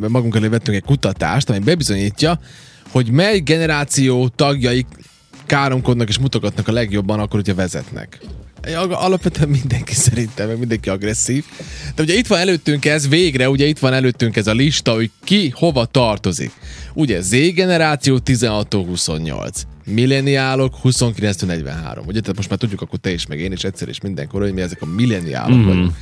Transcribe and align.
magunk 0.00 0.34
elé 0.36 0.46
vettünk 0.46 0.76
egy 0.76 0.82
kutatást, 0.82 1.50
ami 1.50 1.58
bebizonyítja, 1.58 2.40
hogy 2.88 3.10
mely 3.10 3.38
generáció 3.38 4.28
tagjai 4.28 4.86
káromkodnak 5.46 6.08
és 6.08 6.18
mutogatnak 6.18 6.68
a 6.68 6.72
legjobban 6.72 7.20
akkor, 7.20 7.34
hogyha 7.40 7.54
vezetnek. 7.54 8.20
Alapvetően 8.90 9.48
mindenki 9.48 9.94
szerintem, 9.94 10.48
meg 10.48 10.58
mindenki 10.58 10.88
agresszív. 10.88 11.44
De 11.94 12.02
ugye 12.02 12.14
itt 12.14 12.26
van 12.26 12.38
előttünk 12.38 12.84
ez, 12.84 13.08
végre 13.08 13.48
ugye 13.48 13.66
itt 13.66 13.78
van 13.78 13.92
előttünk 13.92 14.36
ez 14.36 14.46
a 14.46 14.52
lista, 14.52 14.92
hogy 14.92 15.10
ki 15.24 15.52
hova 15.54 15.84
tartozik. 15.84 16.52
Ugye 16.94 17.20
Z 17.20 17.30
generáció 17.54 18.18
16-28, 18.24 19.62
milleniálok 19.84 20.74
29-43. 20.84 22.06
Ugye, 22.06 22.20
tehát 22.20 22.36
most 22.36 22.48
már 22.48 22.58
tudjuk, 22.58 22.80
akkor 22.80 22.98
te 22.98 23.12
is, 23.12 23.26
meg 23.26 23.40
én 23.40 23.52
is 23.52 23.64
egyszer 23.64 23.88
és 23.88 24.00
mindenkor, 24.00 24.40
hogy 24.40 24.52
mi 24.52 24.60
ezek 24.60 24.82
a 24.82 24.86
milleniálok 24.86 25.58
mm. 25.58 25.66
vagyunk. 25.66 25.96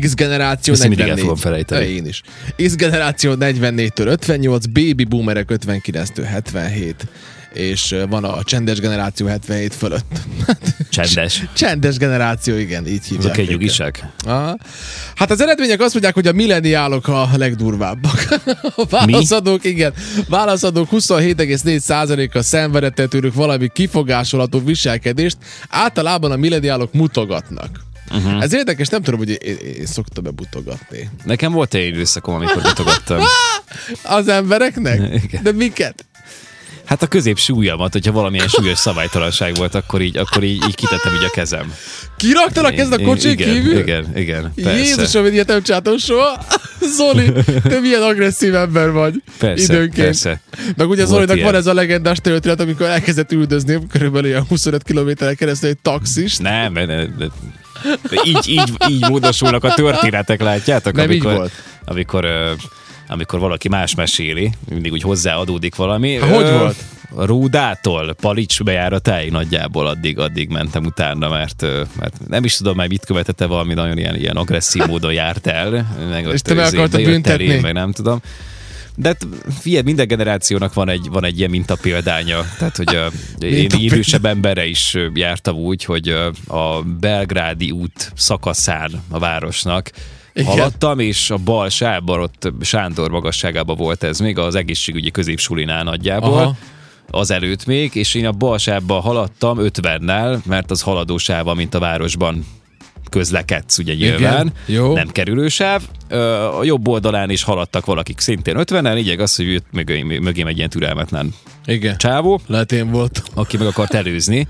X 0.00 0.14
generáció 0.14 0.72
Ezt 0.72 0.82
mindig 0.82 0.98
44. 0.98 1.08
el 1.08 1.16
fogom 1.16 1.36
felejteni. 1.36 1.86
Én 1.86 2.06
is. 2.06 2.22
X 2.56 2.76
generáció 2.76 3.34
44-től 3.40 4.06
58, 4.06 4.66
baby 4.66 5.04
boomerek 5.04 5.48
59-től 5.52 6.26
77 6.30 7.06
és 7.52 7.96
van 8.08 8.24
a 8.24 8.42
csendes 8.42 8.80
generáció 8.80 9.26
77 9.26 9.74
fölött. 9.74 10.20
Csendes. 10.90 11.44
Csendes 11.52 11.96
generáció, 11.96 12.56
igen, 12.56 12.86
így 12.86 13.04
hívják. 13.04 13.38
Azok 13.38 13.38
egy. 13.38 14.02
Aha. 14.24 14.56
Hát 15.14 15.30
az 15.30 15.40
eredmények 15.40 15.80
azt 15.80 15.92
mondják, 15.92 16.14
hogy 16.14 16.26
a 16.26 16.32
milleniálok 16.32 17.08
a 17.08 17.28
legdurvábbak. 17.36 18.26
A 18.76 18.86
válaszadók, 18.90 19.64
igen, 19.64 19.92
válaszadók 20.28 20.88
27,4%-a 20.92 22.42
szenvedett 22.42 23.08
tőlük 23.08 23.34
valami 23.34 23.68
kifogásolható 23.72 24.60
viselkedést, 24.60 25.36
általában 25.68 26.30
a 26.30 26.36
milleniálok 26.36 26.92
mutogatnak. 26.92 27.86
Uh-huh. 28.10 28.42
Ez 28.42 28.52
érdekes, 28.52 28.88
nem 28.88 29.02
tudom, 29.02 29.18
hogy 29.18 29.28
én, 29.28 29.56
én, 29.56 29.86
szoktam-e 29.86 30.30
mutogatni. 30.36 31.10
Nekem 31.24 31.52
volt 31.52 31.74
egy 31.74 31.86
időszakom, 31.86 32.34
amikor 32.34 32.62
mutogattam. 32.62 33.20
Az 34.02 34.28
embereknek? 34.28 35.00
Igen. 35.24 35.42
De 35.42 35.52
miket? 35.52 36.04
Hát 36.84 37.02
a 37.02 37.06
középső 37.06 37.52
ujjamat, 37.52 37.92
hogyha 37.92 38.12
valamilyen 38.12 38.48
súlyos 38.48 38.78
szabálytalanság 38.78 39.54
volt, 39.54 39.74
akkor 39.74 40.00
így, 40.00 40.16
akkor 40.16 40.42
így, 40.42 40.64
így 40.68 40.74
kitettem 40.74 41.14
így 41.14 41.24
a 41.24 41.30
kezem. 41.30 41.74
Kiraktalak 42.16 42.76
ezt 42.76 42.92
a 42.92 43.02
kocsin 43.02 43.30
igen, 43.30 43.52
kívül? 43.52 43.78
Igen, 43.78 44.16
igen, 44.16 44.52
persze. 44.54 44.76
Jézusom, 44.76 45.26
én 45.26 45.32
ilyet 45.32 45.62
nem 45.82 45.96
soha. 45.98 46.44
Zoli, 46.96 47.32
te 47.62 47.80
milyen 47.80 48.02
agresszív 48.02 48.54
ember 48.54 48.90
vagy. 48.90 49.22
Persze, 49.38 49.72
időnként. 49.72 50.06
persze. 50.06 50.40
Meg 50.76 50.88
ugye 50.88 51.04
Zolinak 51.04 51.40
van 51.40 51.54
ez 51.54 51.66
a 51.66 51.74
legendás 51.74 52.18
történet, 52.18 52.60
amikor 52.60 52.86
elkezdett 52.86 53.32
üldözni 53.32 53.78
körülbelül 53.92 54.28
ilyen 54.28 54.44
25 54.48 54.82
kilométeren 54.82 55.36
keresztül 55.36 55.68
egy 55.68 55.78
taxist. 55.82 56.42
Nem, 56.42 56.72
nem. 56.72 57.32
Így, 58.24 58.48
így, 58.48 58.72
így 58.88 59.08
módosulnak 59.08 59.64
a 59.64 59.74
történetek, 59.74 60.40
látjátok? 60.40 60.94
Nem 60.94 61.10
így 61.10 61.20
amikor, 61.20 61.34
volt. 61.34 61.52
Amikor, 61.84 62.26
amikor 63.08 63.38
valaki 63.38 63.68
más 63.68 63.94
meséli, 63.94 64.52
mindig 64.68 64.92
úgy 64.92 65.02
hozzáadódik 65.02 65.74
valami. 65.74 66.14
Há, 66.14 66.26
hogy 66.26 66.50
volt? 66.50 66.76
Rúdától 67.16 68.14
Palics 68.14 68.62
bejáratáig 68.62 69.30
nagyjából 69.30 69.86
addig, 69.86 70.18
addig 70.18 70.48
mentem 70.48 70.84
utána, 70.84 71.28
mert, 71.28 71.62
mert 71.98 72.28
nem 72.28 72.44
is 72.44 72.56
tudom 72.56 72.76
már 72.76 72.88
mit 72.88 73.04
követette 73.04 73.46
valami 73.46 73.74
nagyon 73.74 73.98
ilyen, 73.98 74.16
ilyen 74.16 74.36
agresszív 74.36 74.86
módon 74.86 75.12
járt 75.12 75.46
el. 75.46 75.96
Meg 76.10 76.26
És 76.26 76.40
te 76.40 76.54
meg 76.54 76.66
izé 76.66 76.76
akartad 76.76 77.02
büntetni? 77.02 77.48
elém, 77.48 77.60
Meg 77.60 77.72
nem 77.72 77.92
tudom. 77.92 78.20
De 78.94 79.08
hát, 79.08 79.26
figyelj, 79.60 79.82
minden 79.82 80.06
generációnak 80.06 80.74
van 80.74 80.88
egy, 80.88 81.08
van 81.10 81.24
egy 81.24 81.38
ilyen 81.38 81.50
mintapéldánya. 81.50 82.44
Tehát, 82.58 82.76
hogy 82.76 82.94
a, 82.94 83.10
én 83.44 83.70
idősebb 83.76 84.24
emberre 84.24 84.66
is 84.66 84.96
jártam 85.14 85.56
úgy, 85.56 85.84
hogy 85.84 86.08
a 86.46 86.82
Belgrádi 87.00 87.70
út 87.70 88.12
szakaszán 88.16 89.02
a 89.08 89.18
városnak 89.18 89.90
Igen. 90.38 90.50
haladtam, 90.50 90.98
és 90.98 91.30
a 91.30 91.36
bal 91.36 91.68
sávban, 91.68 92.20
ott 92.20 92.52
Sándor 92.60 93.10
magasságában 93.10 93.76
volt 93.76 94.02
ez 94.02 94.18
még, 94.18 94.38
az 94.38 94.54
egészségügyi 94.54 95.10
középsulinál 95.10 95.84
nagyjából. 95.84 96.32
Aha. 96.38 96.56
Az 97.10 97.30
előtt 97.30 97.66
még, 97.66 97.94
és 97.94 98.14
én 98.14 98.26
a 98.26 98.32
bal 98.32 98.58
sávban 98.58 99.00
haladtam 99.00 99.58
50-nel, 99.60 100.42
mert 100.44 100.70
az 100.70 100.82
haladó 100.82 101.16
sáva, 101.16 101.54
mint 101.54 101.74
a 101.74 101.78
városban 101.78 102.46
közlekedsz, 103.10 103.78
ugye 103.78 103.94
nyilván, 103.94 104.52
jó. 104.66 104.92
nem 104.94 105.08
kerülősáv. 105.08 105.82
A 106.58 106.64
jobb 106.64 106.88
oldalán 106.88 107.30
is 107.30 107.42
haladtak 107.42 107.86
valakik 107.86 108.18
szintén 108.18 108.56
50-nel, 108.58 108.94
lényeg 108.94 109.20
az, 109.20 109.36
hogy 109.36 109.52
jött 109.52 109.66
mögé, 109.72 110.02
mögém 110.02 110.46
egy 110.46 110.56
ilyen 110.56 110.68
türelmetlen 110.68 111.34
Igen. 111.64 111.96
csávó, 111.96 112.40
Lehet 112.46 112.72
én 112.72 112.90
voltam. 112.90 113.24
aki 113.34 113.56
meg 113.56 113.66
akart 113.66 113.94
előzni, 113.94 114.46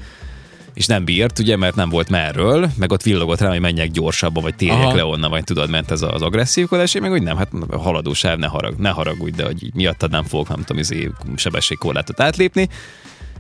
és 0.79 0.87
nem 0.87 1.05
bírt, 1.05 1.39
ugye, 1.39 1.57
mert 1.57 1.75
nem 1.75 1.89
volt 1.89 2.09
merről, 2.09 2.71
meg 2.77 2.93
ott 2.93 3.03
villogott 3.03 3.41
rá, 3.41 3.49
hogy 3.49 3.61
menjek 3.61 3.91
gyorsabban, 3.91 4.43
vagy 4.43 4.55
térjek 4.55 4.77
Aha. 4.77 4.95
le 4.95 5.05
onnan, 5.05 5.31
vagy 5.31 5.45
tudod, 5.45 5.71
ment 5.71 5.91
ez 5.91 6.03
az 6.03 6.23
agresszívkodás, 6.23 6.95
én 6.95 7.03
meg 7.03 7.11
hogy 7.11 7.23
nem, 7.23 7.37
hát 7.37 7.49
haladó 7.71 8.13
sáv, 8.13 8.39
ne, 8.39 8.47
harag, 8.47 8.75
ne 8.77 8.89
haragudj, 8.89 9.37
de 9.37 9.45
hogy 9.45 9.71
miattad 9.75 10.11
nem 10.11 10.25
fogok, 10.25 10.49
nem 10.49 10.59
tudom, 10.59 10.79
izé, 10.79 11.11
sebességkorlátot 11.37 12.21
átlépni. 12.21 12.69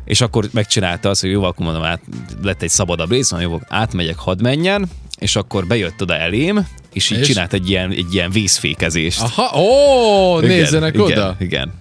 És 0.04 0.20
akkor 0.20 0.48
megcsinálta 0.52 1.08
azt, 1.08 1.20
hogy 1.20 1.30
jó, 1.30 1.42
akkor 1.42 1.64
mondom, 1.64 1.82
át, 1.82 2.00
lett 2.42 2.62
egy 2.62 2.68
szabadabb 2.68 3.10
rész, 3.10 3.30
mondom, 3.30 3.50
jó, 3.50 3.58
átmegyek, 3.68 4.18
hadd 4.18 4.42
menjen, 4.42 4.88
és 5.18 5.36
akkor 5.36 5.66
bejött 5.66 6.02
oda 6.02 6.16
elém, 6.16 6.66
és 6.92 7.10
így 7.10 7.18
És? 7.18 7.26
csinált 7.26 7.52
egy 7.52 7.70
ilyen, 7.70 7.90
egy 7.90 8.14
ilyen 8.14 8.30
vízfékezést. 8.30 9.20
Aha, 9.20 9.60
ó, 9.60 10.38
Igen, 10.38 10.56
nézzenek 10.56 10.94
igen, 10.94 11.06
oda. 11.06 11.36
Igen. 11.38 11.72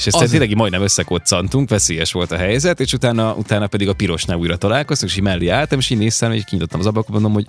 És 0.00 0.06
ezt 0.06 0.16
Az- 0.16 0.30
tényleg 0.30 0.54
majdnem 0.54 0.82
összekoccantunk, 0.82 1.68
veszélyes 1.68 2.12
volt 2.12 2.32
a 2.32 2.36
helyzet, 2.36 2.80
és 2.80 2.92
utána, 2.92 3.34
utána 3.34 3.66
pedig 3.66 3.88
a 3.88 3.92
pirosnál 3.92 4.36
újra 4.36 4.56
találkoztunk, 4.56 5.10
és 5.10 5.16
így 5.16 5.24
mellé 5.24 5.48
álltam, 5.48 5.78
és 5.78 5.90
így 5.90 5.98
néztem, 5.98 6.32
és 6.32 6.44
kinyitottam 6.44 6.80
az 6.80 6.86
ablakot, 6.86 7.12
mondom, 7.12 7.32
hogy 7.32 7.46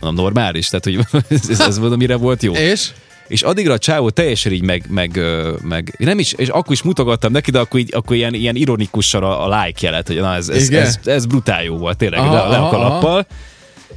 mondom, 0.00 0.24
normális, 0.24 0.68
tehát 0.68 0.84
hogy 0.84 1.22
ez, 1.50 1.60
ez 1.60 1.78
mondom, 1.78 1.98
mire 1.98 2.16
volt 2.16 2.42
jó. 2.42 2.52
És? 2.52 2.90
És 3.28 3.42
addigra 3.42 3.72
a 3.72 3.78
csávó 3.78 4.10
teljesen 4.10 4.52
így 4.52 4.62
meg, 4.62 4.86
meg, 4.88 5.20
meg 5.62 5.94
nem 5.98 6.18
is, 6.18 6.32
és 6.32 6.48
akkor 6.48 6.72
is 6.72 6.82
mutogattam 6.82 7.32
neki, 7.32 7.50
de 7.50 7.58
akkor, 7.58 7.80
így, 7.80 7.94
akkor 7.94 8.16
ilyen, 8.16 8.34
ilyen 8.34 8.56
ironikusan 8.56 9.22
a, 9.22 9.46
a 9.46 9.62
like 9.62 9.78
jelet, 9.82 10.06
hogy 10.06 10.16
na 10.16 10.34
ez, 10.34 10.48
ez, 10.48 10.68
Igen. 10.68 10.82
ez, 10.82 10.98
ez 11.04 11.26
brutál 11.26 11.64
jó 11.64 11.76
volt, 11.76 11.96
tényleg, 11.96 12.18
Aha, 12.20 12.34
le, 12.34 12.48
le 12.48 12.56
a 12.56 12.96
aha. 12.96 13.26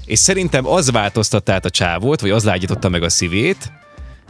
És 0.05 0.19
szerintem 0.19 0.67
az 0.67 0.91
változtatta 0.91 1.53
át 1.53 1.65
a 1.65 1.69
csávót, 1.69 2.21
vagy 2.21 2.29
az 2.29 2.43
lágyította 2.43 2.89
meg 2.89 3.03
a 3.03 3.09
szívét, 3.09 3.71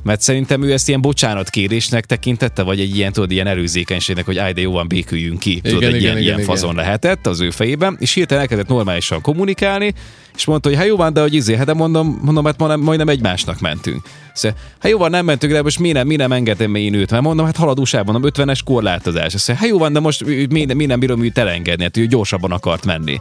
mert 0.04 0.22
szerintem 0.22 0.64
ő 0.64 0.72
ezt 0.72 0.88
ilyen 0.88 1.02
bocsánatkérésnek 1.02 2.06
tekintette, 2.06 2.64
vagy 2.64 2.80
egy 2.80 2.96
ilyen, 2.96 3.12
tudod, 3.12 3.32
ilyen 3.32 3.48
erőzékenységnek, 3.48 4.26
hogy 4.26 4.38
áj, 4.38 4.54
de 4.54 4.62
jó 4.62 4.72
van, 4.72 4.88
béküljünk 4.88 5.40
ki. 5.40 5.62
Tudod, 5.62 5.82
Igen, 5.82 5.94
egy 5.94 6.00
igen, 6.00 6.02
ilyen, 6.02 6.18
igen, 6.18 6.24
ilyen 6.24 6.40
igen. 6.40 6.50
fazon 6.50 6.76
lehetett 6.76 7.28
az 7.28 7.42
ő 7.42 7.50
fejében, 7.50 7.98
és 8.00 8.14
hirtelen 8.14 8.42
elkezdett 8.42 8.68
normálisan 8.68 9.22
kommunikálni, 9.22 9.94
és 10.36 10.46
mondta, 10.46 10.70
hogy 10.70 10.78
hát 10.78 10.88
jó 10.88 10.96
van, 10.96 11.14
de 11.14 11.22
hogy 11.22 11.34
izé, 11.34 11.56
hát 11.56 11.66
de 11.66 11.74
mondom, 11.74 12.20
mondom, 12.22 12.46
hát 12.46 12.58
majdnem, 12.58 12.82
majdnem 12.82 13.10
egymásnak 13.10 13.60
mentünk. 13.60 14.02
Szóval, 14.34 14.58
hát 14.80 14.92
jó 14.92 14.98
van, 14.98 15.10
nem 15.10 15.26
mentünk, 15.26 15.54
de 15.54 15.62
most 15.62 15.80
mi 15.80 15.92
nem, 15.92 16.08
mi 16.08 16.16
nem 16.16 16.32
engedem 16.32 16.76
én 16.76 16.94
őt, 16.94 17.12
mert 17.12 17.24
mondom, 17.24 17.46
hát 17.46 17.56
haladósában, 17.56 18.14
mondom, 18.14 18.32
50-es 18.34 18.60
korlátozás. 18.66 19.34
Mondja, 19.34 19.56
hát 19.56 19.68
jó 19.68 19.78
van, 19.78 19.94
de 19.94 20.00
most 20.00 20.26
mi, 20.50 20.66
mi 20.74 20.86
nem 20.86 21.00
bírom 21.00 21.24
őt 21.24 21.38
elengedni, 21.38 21.84
hát 21.84 21.98
ő 21.98 22.06
gyorsabban 22.06 22.52
akart 22.52 22.86
menni. 22.86 23.20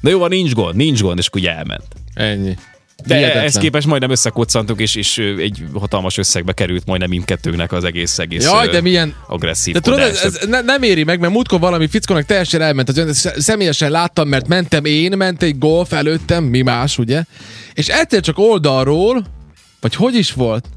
De 0.00 0.10
jó 0.10 0.18
van, 0.18 0.28
nincs 0.28 0.52
gond, 0.52 0.76
nincs 0.76 1.00
gond, 1.00 1.18
és 1.18 1.28
ugye 1.32 1.56
elment. 1.56 1.86
Ennyi. 2.14 2.56
De 3.06 3.14
Hihetetlen. 3.14 3.44
ezt 3.44 3.58
képest 3.58 3.86
majdnem 3.86 4.10
összekoccantunk, 4.10 4.80
és, 4.80 4.94
és 4.94 5.18
egy 5.18 5.64
hatalmas 5.74 6.18
összegbe 6.18 6.52
került 6.52 6.86
majdnem 6.86 7.08
mindkettőnknek 7.08 7.72
az 7.72 7.84
egész 7.84 8.18
egész 8.18 8.44
Jaj, 8.44 8.68
de 8.68 8.80
milyen... 8.80 9.14
agresszív 9.26 9.74
De 9.74 9.80
tudod, 9.80 10.00
ez, 10.00 10.22
ez 10.22 10.38
ne, 10.48 10.60
nem 10.60 10.82
éri 10.82 11.04
meg, 11.04 11.20
mert 11.20 11.32
múltkor 11.32 11.60
valami 11.60 11.86
fickónak 11.86 12.24
teljesen 12.24 12.60
elment. 12.60 12.88
Az, 12.88 13.30
személyesen 13.38 13.90
láttam, 13.90 14.28
mert 14.28 14.48
mentem 14.48 14.84
én, 14.84 15.16
ment 15.16 15.42
egy 15.42 15.58
golf 15.58 15.92
előttem, 15.92 16.44
mi 16.44 16.62
más, 16.62 16.98
ugye? 16.98 17.22
És 17.72 17.88
egyszer 17.88 18.20
csak 18.20 18.38
oldalról, 18.38 19.24
vagy 19.80 19.94
hogy 19.94 20.14
is 20.14 20.32
volt? 20.32 20.68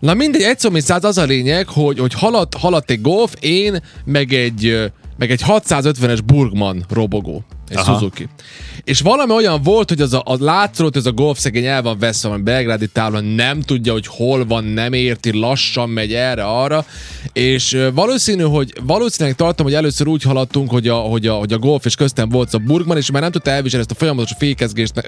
Na 0.00 0.14
mindegy, 0.14 0.42
egy 0.42 0.58
szó, 0.58 0.78
száz, 0.78 1.04
az 1.04 1.18
a 1.18 1.24
lényeg, 1.24 1.68
hogy, 1.68 1.98
hogy 1.98 2.14
haladt, 2.14 2.54
haladt 2.54 2.90
egy 2.90 3.00
golf, 3.00 3.34
én, 3.40 3.82
meg 4.04 4.32
egy, 4.32 4.90
meg 5.18 5.30
egy 5.30 5.42
650-es 5.46 6.18
Burgman 6.24 6.84
robogó. 6.88 7.44
Egy 7.70 7.76
Aha. 7.76 7.92
Suzuki. 7.92 8.28
És 8.84 9.00
valami 9.00 9.32
olyan 9.32 9.62
volt, 9.62 9.88
hogy 9.88 10.00
az 10.00 10.12
a, 10.12 10.22
a 10.24 10.36
látszott, 10.38 10.96
ez 10.96 11.06
a 11.06 11.12
golf 11.12 11.38
szegény 11.38 11.64
el 11.64 11.82
van 11.82 11.98
veszve, 11.98 12.28
van 12.28 12.44
belgrádi 12.44 12.86
távol, 12.86 13.20
nem 13.20 13.60
tudja, 13.60 13.92
hogy 13.92 14.06
hol 14.06 14.46
van, 14.46 14.64
nem 14.64 14.92
érti, 14.92 15.38
lassan 15.38 15.88
megy 15.88 16.14
erre-arra, 16.14 16.84
és 17.32 17.78
valószínű, 17.94 18.42
hogy 18.42 18.72
valószínűleg 18.82 19.36
tartom, 19.36 19.66
hogy 19.66 19.74
először 19.74 20.06
úgy 20.06 20.22
haladtunk, 20.22 20.70
hogy 20.70 20.88
a, 20.88 20.94
hogy 20.94 21.26
a, 21.26 21.34
hogy 21.34 21.52
a 21.52 21.58
golf 21.58 21.84
és 21.84 21.94
köztem 21.94 22.28
volt 22.28 22.54
a 22.54 22.58
Burgman, 22.58 22.96
és 22.96 23.10
már 23.10 23.22
nem 23.22 23.30
tudta 23.30 23.50
elviselni 23.50 23.86
ezt 23.88 23.96
a 23.96 23.98
folyamatos 23.98 24.32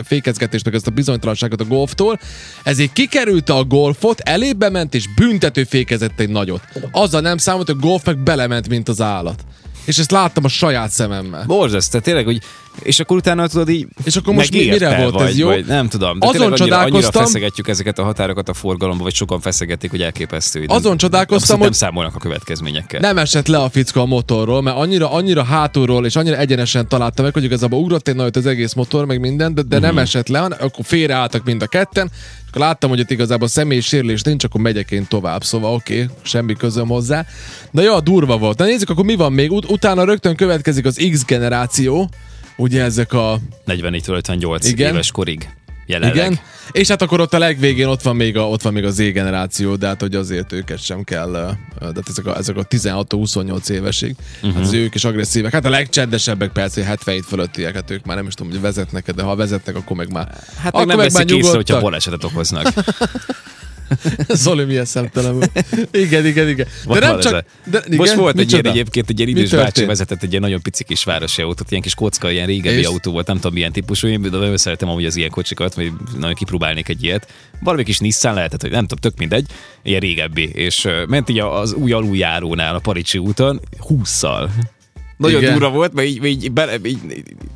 fékezgetést, 0.04 0.64
meg 0.64 0.74
ezt 0.74 0.86
a 0.86 0.90
bizonytalanságot 0.90 1.60
a 1.60 1.64
golftól, 1.64 2.18
ezért 2.62 2.92
kikerülte 2.92 3.54
a 3.54 3.64
golfot, 3.64 4.20
elébe 4.20 4.70
ment, 4.70 4.94
és 4.94 5.14
büntető 5.14 5.64
fékezett 5.64 6.20
egy 6.20 6.30
nagyot. 6.30 6.62
Azzal 6.90 7.20
nem 7.20 7.36
számolt, 7.36 7.66
hogy 7.66 7.76
a 7.80 7.86
golf 7.86 8.04
meg 8.04 8.18
belement, 8.18 8.68
mint 8.68 8.88
az 8.88 9.00
állat. 9.00 9.44
És 9.84 9.98
ezt 9.98 10.10
láttam 10.10 10.44
a 10.44 10.48
saját 10.48 10.90
szememmel. 10.90 11.44
Borzasztó, 11.46 11.98
tényleg, 11.98 12.24
hogy 12.24 12.42
és 12.82 13.00
akkor 13.00 13.16
utána 13.16 13.46
tudod 13.46 13.68
így 13.68 13.86
És 14.04 14.16
akkor 14.16 14.34
most 14.34 14.52
mi- 14.52 14.68
mire 14.68 14.96
volt 14.96 15.14
ez 15.14 15.20
vagy, 15.20 15.38
jó? 15.38 15.46
Vagy, 15.46 15.64
nem 15.66 15.88
tudom. 15.88 16.18
De 16.18 16.26
Azon 16.26 16.52
tényleg 16.52 16.78
annyira, 16.78 17.10
feszegetjük 17.12 17.68
ezeket 17.68 17.98
a 17.98 18.02
határokat 18.02 18.48
a 18.48 18.54
forgalomba, 18.54 19.02
vagy 19.02 19.14
sokan 19.14 19.40
feszegetik, 19.40 19.90
hogy 19.90 20.02
elképesztő. 20.02 20.64
Azon 20.66 20.82
nem- 20.82 20.96
csodálkoztam, 20.96 21.54
hogy- 21.56 21.64
nem 21.64 21.72
számolnak 21.72 22.14
a 22.14 22.18
következményekkel. 22.18 23.00
Nem 23.00 23.18
esett 23.18 23.46
le 23.46 23.58
a 23.58 23.68
fickó 23.70 24.00
a 24.00 24.06
motorról, 24.06 24.62
mert 24.62 24.76
annyira, 24.76 25.12
annyira 25.12 25.42
hátulról 25.44 26.06
és 26.06 26.16
annyira 26.16 26.36
egyenesen 26.36 26.88
találta 26.88 27.22
meg, 27.22 27.32
hogy 27.32 27.44
igazából 27.44 27.80
ugrott 27.80 28.08
egy 28.08 28.14
nagyot 28.16 28.36
az 28.36 28.46
egész 28.46 28.72
motor, 28.72 29.04
meg 29.06 29.20
minden, 29.20 29.54
de, 29.54 29.62
de 29.62 29.76
Mhm. 29.76 29.84
nem 29.84 29.98
esett 29.98 30.28
le, 30.28 30.40
akkor 30.40 30.84
félreálltak 30.84 31.44
mind 31.44 31.62
a 31.62 31.66
ketten, 31.66 32.10
és 32.12 32.48
akkor 32.48 32.60
láttam, 32.66 32.90
hogy 32.90 32.98
itt 32.98 33.10
igazából 33.10 33.48
személyi 33.48 33.80
sérülés 33.80 34.22
nincs, 34.22 34.44
akkor 34.44 34.60
megyek 34.60 34.90
én 34.90 35.06
tovább, 35.08 35.44
szóval 35.44 35.74
oké, 35.74 36.02
okay, 36.02 36.14
semmi 36.22 36.54
közöm 36.54 36.88
hozzá. 36.88 37.24
De 37.70 37.82
jó, 37.82 37.98
durva 38.00 38.38
volt. 38.38 38.58
Na 38.58 38.64
nézzük, 38.64 38.90
akkor 38.90 39.04
mi 39.04 39.14
van 39.14 39.32
még? 39.32 39.52
Ut- 39.52 39.70
utána 39.70 40.04
rögtön 40.04 40.36
következik 40.36 40.84
az 40.86 41.08
X 41.12 41.24
generáció, 41.24 42.08
ugye 42.56 42.82
ezek 42.82 43.12
a 43.12 43.38
44-től 43.66 44.14
58 44.14 44.68
Igen. 44.68 44.92
éves 44.92 45.10
korig 45.10 45.48
jelenleg. 45.86 46.16
Igen. 46.16 46.38
És 46.72 46.88
hát 46.88 47.02
akkor 47.02 47.20
ott 47.20 47.34
a 47.34 47.38
legvégén 47.38 47.86
ott 47.86 48.02
van 48.02 48.16
még 48.16 48.36
a, 48.36 48.48
ott 48.48 48.62
van 48.62 48.72
még 48.72 48.84
a 48.84 48.90
Z 48.90 48.96
generáció, 48.96 49.76
de 49.76 49.86
hát 49.86 50.00
hogy 50.00 50.14
azért 50.14 50.52
őket 50.52 50.82
sem 50.82 51.04
kell, 51.04 51.30
de 51.78 51.86
hát 51.86 52.08
ezek 52.08 52.26
a, 52.26 52.36
ezek 52.36 52.56
a 52.56 52.66
16-28 52.66 53.68
évesig, 53.68 54.14
uh-huh. 54.36 54.52
hát 54.52 54.62
az 54.62 54.72
ők 54.72 54.94
is 54.94 55.04
agresszívek. 55.04 55.52
Hát 55.52 55.64
a 55.64 55.70
legcsendesebbek 55.70 56.50
persze, 56.50 56.80
hogy 56.80 56.88
77 56.88 57.24
fölöttiek, 57.24 57.74
hát 57.74 57.90
ők 57.90 58.04
már 58.04 58.16
nem 58.16 58.26
is 58.26 58.34
tudom, 58.34 58.52
hogy 58.52 58.60
vezetnek 58.60 59.12
de 59.12 59.22
ha 59.22 59.36
vezetnek, 59.36 59.76
akkor 59.76 59.96
meg 59.96 60.12
már... 60.12 60.28
Hát 60.56 60.74
akkor 60.74 60.86
meg 60.86 60.96
nem 60.96 61.06
veszik 61.06 61.30
észre, 61.30 61.36
hogyha 61.36 61.54
nyugodtak. 61.56 61.80
balesetet 61.80 62.24
okoznak. 62.24 62.72
Zoli 64.28 64.64
milyen 64.64 64.84
szemtelen 64.84 65.32
volt. 65.32 65.50
Igen, 65.92 66.26
igen, 66.26 66.48
igen. 66.48 66.66
De 66.86 66.98
nem 66.98 67.20
csak... 67.20 67.32
a- 67.34 67.44
De, 67.70 67.82
igen, 67.86 67.96
Most 67.98 68.14
volt 68.14 68.38
egy 68.38 68.52
ilyen 68.52 68.66
egyébként, 68.66 69.10
egy 69.10 69.18
ilyen 69.18 69.30
idős 69.30 69.50
bácsi 69.50 69.84
vezetett 69.84 70.22
egy 70.22 70.30
ilyen 70.30 70.42
nagyon 70.42 70.62
pici 70.62 70.84
kis 70.84 71.04
városi 71.04 71.42
autót, 71.42 71.70
ilyen 71.70 71.82
kis 71.82 71.94
kocka, 71.94 72.30
ilyen 72.30 72.46
régebbi 72.46 72.78
És? 72.78 72.86
autó 72.86 73.12
volt, 73.12 73.26
nem 73.26 73.36
tudom 73.36 73.52
milyen 73.52 73.72
típusú, 73.72 74.08
én 74.08 74.22
de 74.22 74.28
nagyon 74.28 74.56
szeretem 74.56 74.88
amúgy 74.88 75.04
az 75.04 75.16
ilyen 75.16 75.30
kocsikat, 75.30 75.74
vagy 75.74 75.92
nagyon 76.18 76.34
kipróbálnék 76.34 76.88
egy 76.88 77.04
ilyet. 77.04 77.26
Valami 77.60 77.84
kis 77.84 77.98
Nissan 77.98 78.34
lehetett, 78.34 78.60
hogy 78.60 78.70
nem 78.70 78.86
tudom, 78.86 78.98
tök 79.10 79.18
mindegy, 79.18 79.46
ilyen 79.82 80.00
régebbi, 80.00 80.50
és 80.54 80.88
ment 81.08 81.28
így 81.28 81.38
az 81.38 81.72
új 81.72 81.92
aluljárónál 81.92 82.74
a 82.74 82.78
Paricsi 82.78 83.18
úton 83.18 83.60
20-szal. 83.88 84.48
Nagyon 85.22 85.40
Igen. 85.40 85.52
durva 85.52 85.70
volt, 85.70 85.92
mert 85.92 86.08
így, 86.08 86.24
így, 86.24 86.52
bele, 86.52 86.72
így, 86.84 86.98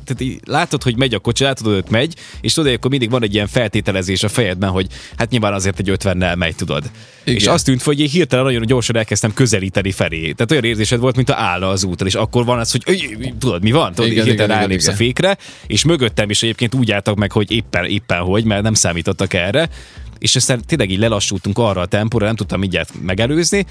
tehát 0.05 0.21
így 0.21 0.39
látod, 0.45 0.83
hogy 0.83 0.97
megy 0.97 1.13
a 1.13 1.19
kocsi, 1.19 1.43
látod, 1.43 1.65
hogy 1.65 1.75
ott 1.75 1.89
megy, 1.89 2.15
és 2.41 2.53
tudod, 2.53 2.69
hogy 2.69 2.77
akkor 2.77 2.91
mindig 2.91 3.09
van 3.09 3.23
egy 3.23 3.33
ilyen 3.33 3.47
feltételezés 3.47 4.23
a 4.23 4.29
fejedben, 4.29 4.69
hogy 4.69 4.87
hát 5.17 5.29
nyilván 5.29 5.53
azért 5.53 5.79
egy 5.79 5.91
50-nel 5.91 6.37
megy, 6.37 6.55
tudod. 6.55 6.91
Igen. 7.23 7.39
És 7.39 7.47
azt 7.47 7.65
tűnt, 7.65 7.83
hogy 7.83 7.99
én 7.99 8.07
hirtelen 8.07 8.45
nagyon 8.45 8.65
gyorsan 8.65 8.95
elkezdtem 8.95 9.33
közelíteni 9.33 9.91
felé. 9.91 10.19
Tehát 10.19 10.51
olyan 10.51 10.63
érzésed 10.63 10.99
volt, 10.99 11.15
mint 11.15 11.29
a 11.29 11.35
állna 11.35 11.69
az 11.69 11.83
úton, 11.83 12.07
és 12.07 12.15
akkor 12.15 12.45
van 12.45 12.59
az, 12.59 12.71
hogy 12.71 13.17
tudod, 13.39 13.63
mi 13.63 13.71
van? 13.71 13.93
Tudod, 13.93 14.11
Igen, 14.11 14.25
hirtelen 14.25 14.49
igen, 14.49 14.61
rálépsz 14.61 14.83
igen. 14.83 14.95
a 14.95 14.97
fékre, 14.97 15.37
és 15.67 15.83
mögöttem 15.83 16.29
is 16.29 16.43
egyébként 16.43 16.75
úgy 16.75 16.91
álltak 16.91 17.15
meg, 17.15 17.31
hogy 17.31 17.51
éppen, 17.51 17.85
éppen 17.85 18.19
hogy, 18.19 18.43
mert 18.43 18.63
nem 18.63 18.73
számítottak 18.73 19.33
erre. 19.33 19.69
És 20.19 20.35
aztán 20.35 20.61
tényleg 20.65 20.89
így 20.89 20.99
lelassultunk 20.99 21.57
arra 21.57 21.81
a 21.81 21.85
tempóra, 21.85 22.25
nem 22.25 22.35
tudtam 22.35 22.59
mindjárt 22.59 22.93
megelőzni, 23.01 23.65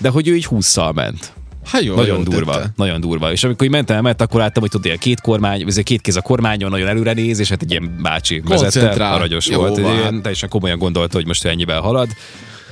de 0.00 0.08
hogy 0.08 0.28
ő 0.28 0.36
így 0.36 0.46
20-szal 0.50 0.94
ment. 0.94 1.32
Hát 1.64 1.82
jó, 1.82 1.94
Nagyon 1.94 2.14
jól 2.14 2.24
durva, 2.24 2.52
tette. 2.52 2.70
nagyon 2.76 3.00
durva. 3.00 3.32
És 3.32 3.44
amikor 3.44 3.68
mentem 3.68 3.96
el, 3.96 4.02
mert 4.02 4.20
akkor 4.20 4.40
láttam, 4.40 4.62
hogy 4.62 4.70
tudod, 4.70 4.98
két 4.98 5.20
kormány, 5.20 5.64
vagy 5.64 5.82
két 5.82 6.00
kéz 6.00 6.16
a 6.16 6.20
kormányon, 6.20 6.70
nagyon 6.70 6.88
előre 6.88 7.12
néz, 7.12 7.38
és 7.38 7.48
hát 7.48 7.62
egy 7.62 7.70
ilyen 7.70 7.98
bácsi 8.02 8.42
vezette, 8.44 9.08
aranyos 9.08 9.46
Jó 9.46 9.58
volt. 9.58 9.78
van. 9.78 9.92
Egy 9.92 9.98
ilyen, 9.98 10.22
teljesen 10.22 10.48
komolyan 10.48 10.78
gondolta, 10.78 11.16
hogy 11.16 11.26
most 11.26 11.44
ő 11.44 11.48
ennyivel 11.48 11.80
halad. 11.80 12.08